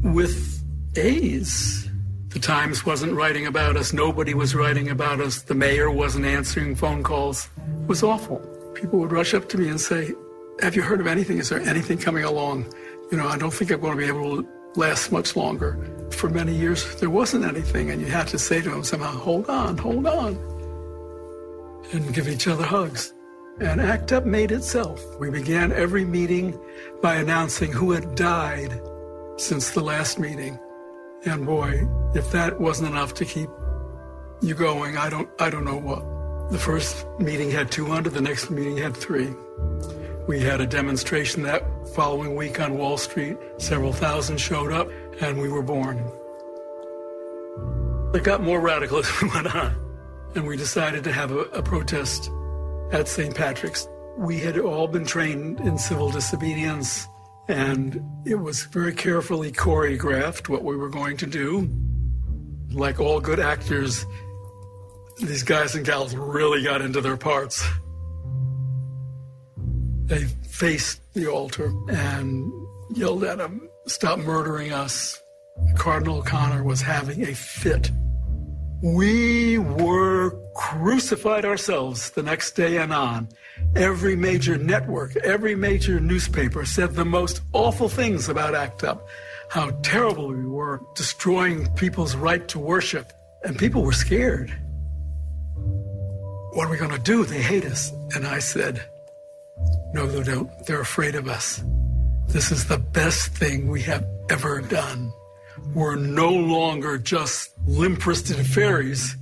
[0.03, 0.61] with
[0.97, 1.89] AIDS,
[2.37, 6.77] the Times wasn't writing about us, nobody was writing about us, the mayor wasn't answering
[6.77, 7.49] phone calls.
[7.81, 8.41] It was awful.
[8.75, 10.13] People would rush up to me and say,
[10.61, 11.39] Have you heard of anything?
[11.39, 12.71] Is there anything coming along?
[13.11, 15.79] You know, I don't think I'm going to be able to last much longer.
[16.11, 19.49] For many years, there wasn't anything, and you had to say to them somehow, Hold
[19.49, 20.37] on, hold on
[21.93, 23.15] and give each other hugs.
[23.61, 25.03] And ACT UP made itself.
[25.19, 26.61] We began every meeting
[27.01, 28.79] by announcing who had died
[29.39, 30.59] since the last meeting.
[31.25, 33.49] And boy, if that wasn't enough to keep
[34.43, 36.51] you going, I don't I don't know what.
[36.51, 39.35] The first meeting had 200, the next meeting had 3.
[40.29, 41.65] We had a demonstration that
[41.95, 43.37] following week on Wall Street.
[43.59, 44.89] Several thousand showed up
[45.21, 45.99] and we were born.
[48.15, 49.75] It got more radical as we went on
[50.35, 52.31] and we decided to have a, a protest
[52.93, 53.35] at St.
[53.35, 53.89] Patrick's.
[54.17, 57.07] We had all been trained in civil disobedience,
[57.49, 61.71] and it was very carefully choreographed what we were going to do.
[62.73, 64.05] Like all good actors,
[65.19, 67.67] these guys and gals really got into their parts.
[70.07, 72.53] They faced the altar and
[72.95, 75.21] yelled at him, Stop murdering us.
[75.77, 77.91] Cardinal O'Connor was having a fit.
[78.83, 83.29] We were crucified ourselves the next day and on.
[83.75, 89.09] Every major network, every major newspaper said the most awful things about ACT UP,
[89.49, 93.13] how terrible we were, destroying people's right to worship.
[93.45, 94.51] And people were scared.
[96.53, 97.25] What are we going to do?
[97.25, 97.93] They hate us.
[98.15, 98.85] And I said,
[99.95, 100.51] No, they don't.
[100.67, 101.63] They're afraid of us.
[102.29, 105.13] This is the best thing we have ever done.
[105.75, 109.17] We're no longer just limp wristed fairies.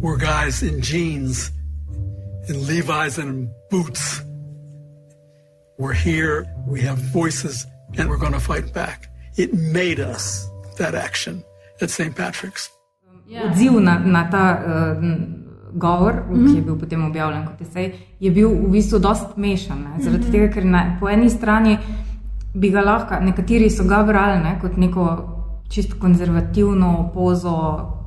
[0.00, 1.50] We're guys in jeans,
[2.48, 4.22] in Levi's, and boots.
[5.78, 7.66] We're here, we have voices,
[7.96, 9.10] and we're going to fight back.
[9.36, 10.48] It made us
[10.78, 11.44] that action
[11.80, 12.14] at St.
[12.14, 12.70] Patrick's.
[13.28, 14.96] Odziv na, na ta uh,
[15.72, 16.46] govor, mm -hmm.
[16.46, 19.78] ki je bil potem objavljen kot esej, je bil v bistvu dost mešan.
[19.78, 20.02] Ne?
[20.02, 20.32] Zaradi mm -hmm.
[20.32, 21.78] tega, ker na, po eni strani
[22.54, 24.58] bi ga lahko, nekateri so ga brali ne?
[24.60, 25.37] kot neko
[25.68, 27.56] čisto konzervativno pozo,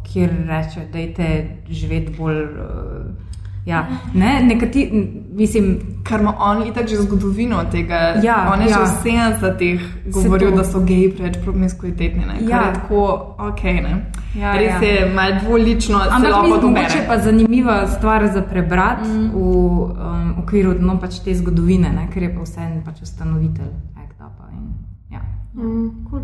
[0.03, 2.43] kjer reče, da je živeti bolj.
[2.43, 3.31] Uh,
[3.65, 7.95] Ja, ne, nekati, mislim, kar ima on in tako že zgodovino tega.
[8.23, 8.73] Ja, on je ja.
[8.73, 12.25] že v 70-ih govoril, da so geji preveč promiskuitetni.
[12.25, 12.59] Ne, Ja.
[12.59, 14.05] kar je tako, ok, ne.
[14.35, 14.88] Ja, Res ja.
[14.88, 19.29] je malo dvolično, Ampak to mogoče pa zanimiva stvar za prebrati mm.
[19.33, 24.17] v um, okviru no, pač te zgodovine, ne, ker je pa vseeno pač ustanovitelj Act
[24.17, 24.49] Upa.
[24.53, 24.73] In,
[25.09, 25.21] ja.
[25.53, 26.07] Mm.
[26.10, 26.22] Cool.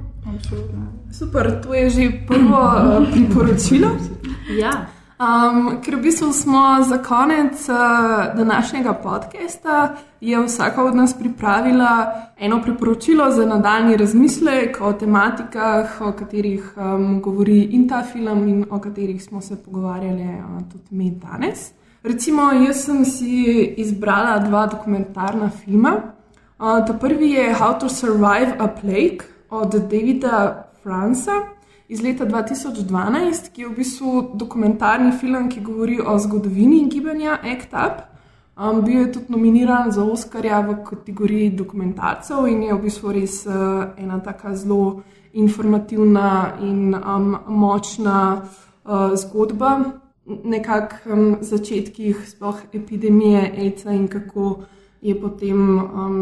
[1.11, 3.89] Super, to je že prvo uh, priporočilo.
[4.59, 4.87] Ja.
[5.17, 7.75] Um, ker v bistvu smo za konec uh,
[8.37, 16.11] današnjega podcasta, je vsaka od nas pripravila eno priporočilo za nadaljni razmislek o tematikah, o
[16.11, 21.11] katerih um, govori in ta film, in o katerih smo se pogovarjali uh, tudi mi
[21.11, 21.71] danes.
[22.03, 25.91] Recimo, jaz sem si izbrala dva dokumentarna filma.
[26.59, 31.31] Uh, ta prvi je How to Survive a Plague od Davida Franca
[31.87, 37.73] iz leta 2012, ki je v bistvu dokumentarni film, ki govori o zgodovini gibanja ACT
[37.73, 38.01] UP.
[38.57, 43.45] Um, bil je tudi nominiran za Oscarja v kategoriji dokumentarcev in je v bistvu res
[43.45, 43.53] uh,
[43.97, 45.01] ena tako zelo
[45.33, 49.77] informativna in um, močna uh, zgodba.
[50.25, 54.65] Nekako um, začetkih sploh epidemije AIDS-a in kako
[55.07, 56.19] je potem um,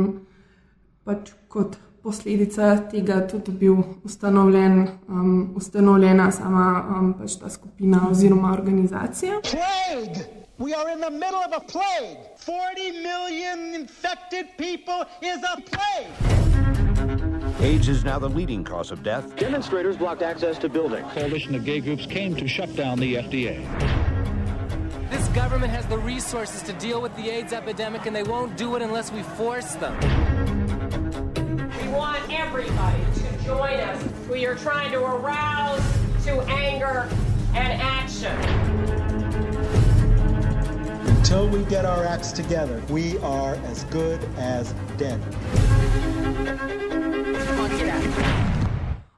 [1.06, 6.68] pač kot posledica tega tudi bil ustanovljen, um, ustanovljena sama
[7.00, 9.42] um, pač ta skupina oziroma organizacija.
[9.42, 10.26] Plague!
[10.58, 12.18] We are in the middle of a plague.
[12.38, 16.36] 40 million infected people is a plague.
[17.60, 19.36] AIDS is now the leading cause of death.
[19.36, 21.12] Demonstrators blocked access to buildings.
[21.14, 24.05] Coalition of gay groups came to shut down the FDA.
[25.10, 28.76] This government has the resources to deal with the AIDS epidemic, and they won't do
[28.76, 29.96] it unless we force them.
[31.82, 34.04] We want everybody to join us.
[34.30, 35.84] We are trying to arouse
[36.26, 37.08] to anger
[37.54, 38.36] and action.
[41.18, 45.22] Until we get our acts together, we are as good as dead.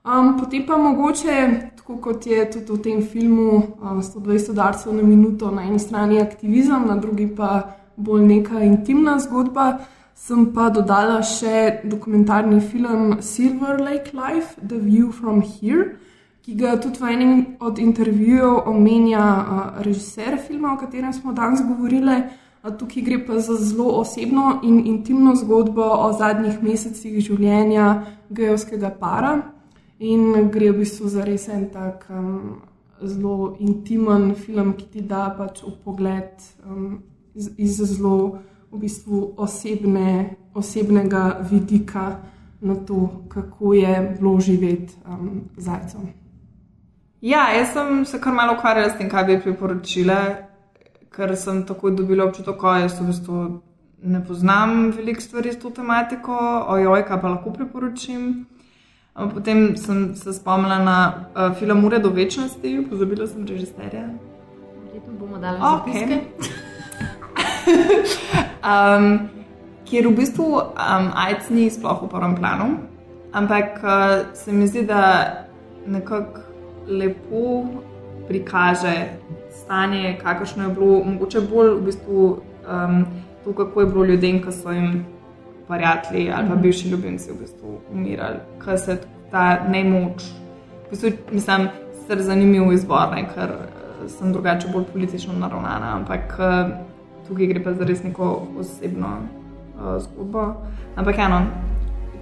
[0.08, 5.04] Um, potem pa mogoče, tako kot je tudi v tem filmu, um, 120 udarcev na
[5.04, 9.80] minuto, na eni strani aktivizem, na drugi pa bolj neka intimna zgodba.
[10.16, 15.98] Sem pa dodala še dokumentarni film Silver Lake Life, The View from Here,
[16.42, 21.66] ki ga tudi v enem od intervjujev omenja uh, režiser filma, o katerem smo danes
[21.68, 22.24] govorili.
[22.64, 27.92] Tukaj gre pa za zelo osebno in intimno zgodbo o zadnjih mesecih življenja
[28.32, 29.57] gejovskega para.
[30.00, 32.62] In gre v bistvu za res en tak um,
[33.02, 37.00] zelo intimen film, ki ti da pač v pogled um,
[37.34, 38.38] iz, iz zelo
[38.72, 42.20] v bistvu osebne, osebnega vidika
[42.62, 46.14] na to, kako je bilo živeti um, zajcem.
[47.22, 50.20] Ja, jaz sem se kar malo ukvarjala s tem, kaj bi priporočila,
[51.10, 53.46] ker sem takoj dobila občutek, da jaz v bistvu
[54.04, 56.38] ne poznam veliko stvari s to tematiko,
[56.70, 58.46] ojoj, kaj pa lahko priporočim.
[59.18, 64.14] Potem sem se spomnila na uh, film Ure do večnosti, pozabila sem režiserja.
[64.86, 65.94] Verjetno bomo dali Okej.
[65.94, 66.22] zapiske.
[68.72, 69.30] um,
[69.90, 72.78] kjer v bistvu um, AIDS ni sploh v prvem planu,
[73.34, 75.34] ampak uh, se mi zdi, da
[75.88, 76.46] nekako
[76.88, 77.66] lepo
[78.28, 79.18] prikaže
[79.50, 82.22] stanje, kakršno je bilo, mogoče bolj v bistvu
[82.70, 83.06] um,
[83.44, 85.06] to, kako je bilo ljudem, ki so jim
[85.68, 88.98] prijatelji ali pa bivši ljubimci v bistvu umirali, ker se
[89.32, 90.24] ta nemoč.
[90.88, 91.68] V bistvu, mislim,
[92.00, 96.78] sicer zanimiv izbor, ne, ker eh, sem drugače bolj politično naravnana, ampak eh,
[97.28, 100.46] tukaj gre pa za res neko osebno uh, zgodbo.
[100.96, 101.42] Ampak eno,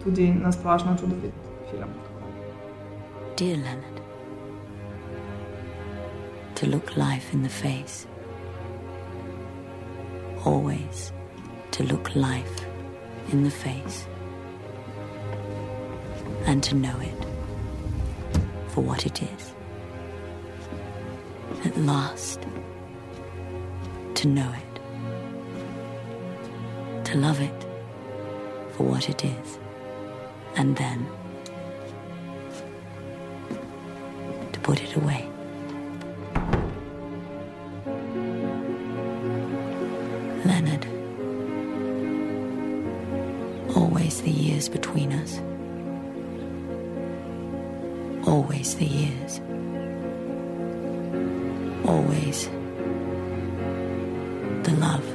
[0.04, 1.34] tudi na splošno čudovit
[1.70, 1.94] film.
[3.38, 4.02] Dear Leonard,
[6.56, 8.08] to look life in the face.
[10.46, 11.12] Always
[11.72, 12.65] to look life
[13.31, 14.07] in the face.
[16.45, 17.26] And to know it
[18.68, 19.53] for what it is.
[21.65, 22.39] At last,
[24.15, 24.65] to know it.
[27.06, 27.65] To love it
[28.73, 29.60] for what it is.
[30.56, 31.07] And then
[34.52, 35.27] to put it away.
[40.45, 40.95] Leonard.
[43.76, 45.41] Always the years between us.
[48.26, 49.41] Always the years.
[51.85, 52.47] Always
[54.64, 55.06] the love.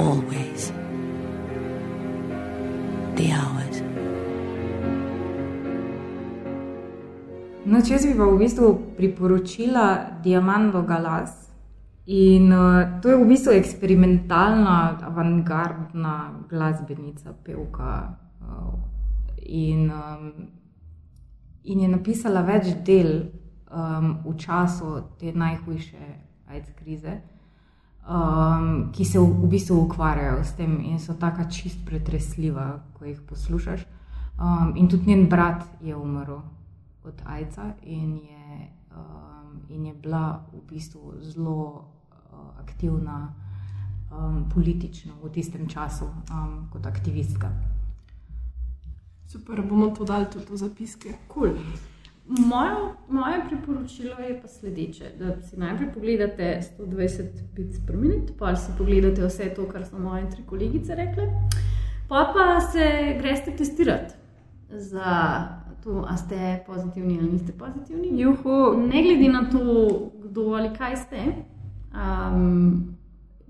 [0.00, 0.72] Always.
[3.16, 3.82] The hours.
[7.66, 9.86] No, če bi pa v bistvu priporočila
[10.24, 11.43] Diamanto Galas.
[12.06, 18.16] In uh, to je v bistvu eksperimentalna, avantgardna glasbenica, pevka.
[18.40, 18.74] Uh,
[19.40, 20.32] in, um,
[21.64, 23.30] in je napisala več del
[23.72, 26.04] um, v času te najhujše
[26.52, 27.14] AIDS krize,
[28.04, 33.08] um, ki se v, v bistvu ukvarjajo s tem in so tako čist pretresljiva, ko
[33.08, 33.88] jih poslušaš.
[34.36, 36.42] Um, in tudi njen brat je umrl
[37.04, 41.93] od AIDS-a in, je, um, in je bila v bistvu zelo
[42.60, 43.34] aktivna
[44.10, 47.50] um, politično v tistem času um, kot aktivistka.
[49.26, 51.14] Super, bomo to dali tudi v zapiske.
[51.34, 51.56] Cool.
[52.26, 52.74] Moje,
[53.08, 57.22] moje priporočilo je pa sledeče: da si najprej pogledate 120
[57.56, 61.28] bits per minut, pa si pogledate vse to, kar so moje tri kolegice rekle,
[62.08, 64.14] pa pa se greste testirati
[64.70, 65.48] za
[65.84, 68.20] to, ali ste pozitivni ali niste pozitivni.
[68.20, 68.86] Juhu.
[68.92, 69.88] Ne glede na to,
[70.24, 71.24] kdo ali kaj ste,
[71.94, 72.96] um,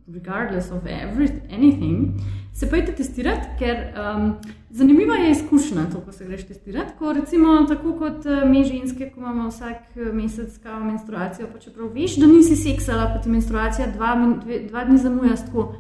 [0.07, 2.21] regardless of every, anything,
[2.55, 4.35] se pojete testirati, ker um,
[4.71, 6.93] zanimiva je izkušnja to, ko se greš testirati.
[6.99, 11.59] Ko recimo tako kot uh, mi ženske, ko imamo vsak uh, mesec kao menstruacijo, pa
[11.59, 14.15] čeprav veš, da nisi seksala, pa ti menstruacija dva,
[14.45, 15.75] dve, dva dni zamuja, tako,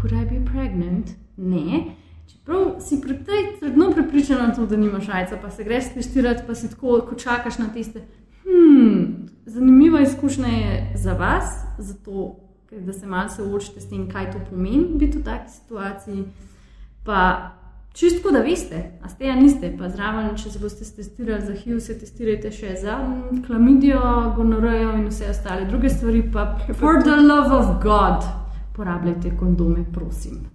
[0.00, 1.10] could I be pregnant?
[1.36, 1.84] Ne.
[2.32, 6.54] Čeprav si pri tej trdno prepričana, to, da nimaš jajca, pa se greš testirati, pa
[6.54, 8.00] si tako, ko čakaš na tiste.
[9.46, 11.44] Zanimiva izkušnja je za vas,
[11.78, 12.36] zato
[12.70, 16.24] da se malce soočite s tem, kaj to pomeni biti v taki situaciji.
[17.04, 17.50] Pa
[17.92, 21.80] čisto, da veste, a ste ja niste, pa zraven, če se boste testirali za HIV,
[21.80, 22.96] se testirajte še za
[23.46, 24.00] klamidijo,
[24.36, 26.24] gonorejo in vse ostale druge stvari.
[26.32, 28.24] Pa for the love of God,
[28.76, 30.46] porabljajte kondome, prosim.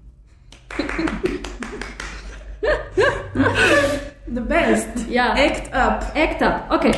[4.33, 5.09] The best.
[5.09, 5.31] Ja.
[5.31, 6.03] Act up.
[6.15, 6.71] Act up.
[6.79, 6.93] Okay.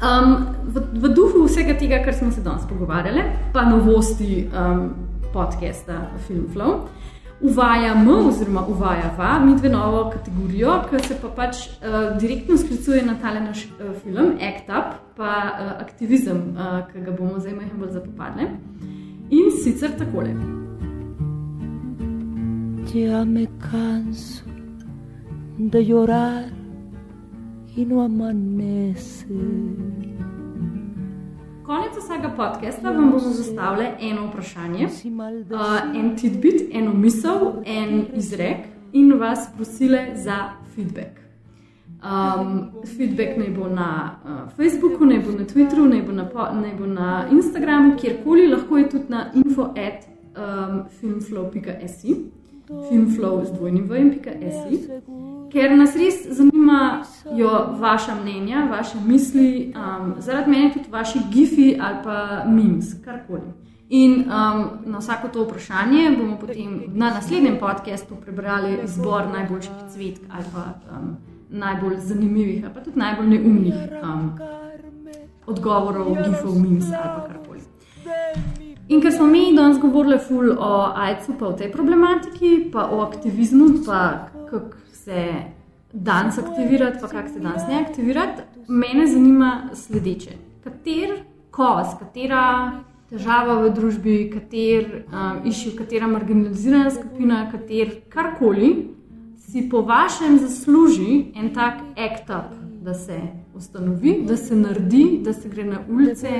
[0.00, 3.20] Um, v, v duhu vsega tega, kar smo se danes pogovarjali,
[3.52, 4.94] pa novosti um,
[5.32, 6.86] podcasta Filmflow,
[7.40, 13.18] uvajamo, oziroma uvajava mi dve novo kategorijo, ki se pa pač uh, direktno sklicuje na
[13.20, 17.82] tale naš uh, film, Act Up, pa uh, aktivizem, uh, ki ga bomo zdaj malo
[17.82, 18.48] bolj zapopadli.
[19.30, 20.32] In sicer takole.
[22.94, 24.48] Ya me canso
[25.58, 26.59] de llorar
[27.80, 29.24] y no amanece.
[31.66, 38.56] Konec vsega podcasta vam bomo zastavili eno vprašanje, uh, en tidbit, eno misel, en izrek
[38.92, 41.20] in vas prosili za feedback.
[42.02, 46.74] Um, feedback naj bo na uh, Facebooku, naj bo na Twitteru, naj bo na, naj
[46.78, 49.70] bo na Instagramu, kjerkoli, lahko je tudi na info@
[50.36, 50.84] um,
[52.88, 54.86] filmflow z dvojnim v.si
[55.50, 61.98] ker nas res zanimajo vaša mnenja, vaše misli, um, zaradi mene tudi vaši gifi ali
[62.04, 63.50] pa memes, karkoli.
[63.90, 70.22] In um, na vsako to vprašanje bomo potem na naslednjem podkastu prebrali izbor najboljših cvetk
[70.30, 70.64] ali pa
[70.96, 71.16] um,
[71.48, 74.30] najbolj zanimivih, ali pa tudi najbolj neumnih um,
[75.46, 77.60] odgovorov, gifov, memes ali pa karkoli.
[78.90, 83.00] In ker smo mi danes govorili ful o AIDS-u, pa o tej problematiki, pa o
[83.04, 84.00] aktivizmu, pa
[84.50, 85.26] kako se
[85.92, 90.34] danes aktivirati, pa kako se danes ne aktivirati, mene zanima sledeče.
[90.64, 91.12] Kater
[91.54, 92.42] kos, katera
[93.10, 98.72] težava v družbi, kater um, išče, katera marginalizirana skupina, kater karkoli
[99.38, 103.20] si po vašem zasluži en tak act up, da se
[103.60, 106.30] ustanovi, da se naredi, da se gre na ulice,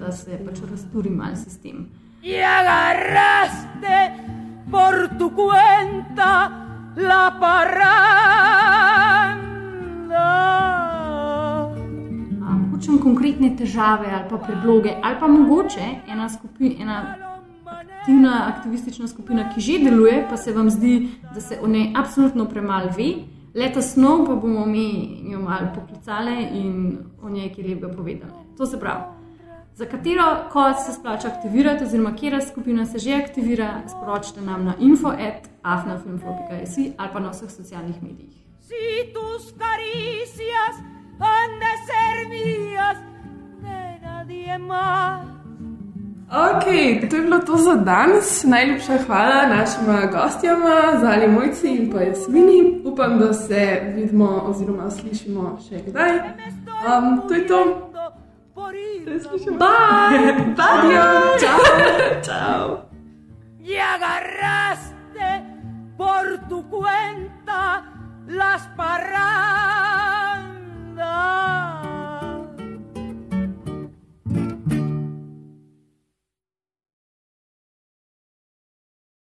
[0.00, 1.86] da se pač razturi mal sistem.
[2.22, 3.96] Y agarraste
[4.70, 6.50] por tu cuenta
[6.96, 8.64] la parranda.
[12.40, 17.16] Um, hočem konkretne težave ali pa predloge, ali pa mogoče ena, skupi, ena
[18.00, 22.44] aktivna aktivistična skupina, ki že deluje, pa se vam zdi, da se o njej absolutno
[22.44, 23.33] premalo ve.
[23.54, 28.32] Leta snov pa bomo mi jo malo poklicali in o njej kaj lepega povedali.
[28.56, 29.02] To se pravi,
[29.74, 34.74] za katero kod se splača aktivirati, oziroma katera skupina se že aktivira, sporočite nam na
[34.80, 38.34] info.afnafilmflow.js ali pa na vseh socialnih medijih.
[38.60, 40.76] Si tus caricias
[41.18, 42.98] han de ser mías,
[43.62, 45.43] de nadie más.
[46.34, 46.64] Ok,
[47.10, 48.44] to je bilo to za danes.
[48.44, 52.80] Najlepša hvala našima gostjama, Zali Mojci in pa Jasmini.
[52.84, 56.10] Upam, da se vidimo oziroma slišimo še kdaj.
[56.10, 57.90] Um, to je to.
[59.58, 60.34] Bye!
[60.56, 60.94] Bye!
[61.40, 61.58] Ciao!
[62.22, 62.78] Ciao!
[63.60, 65.28] Y agarraste
[65.96, 67.84] por tu cuenta
[68.26, 69.44] las parrandas.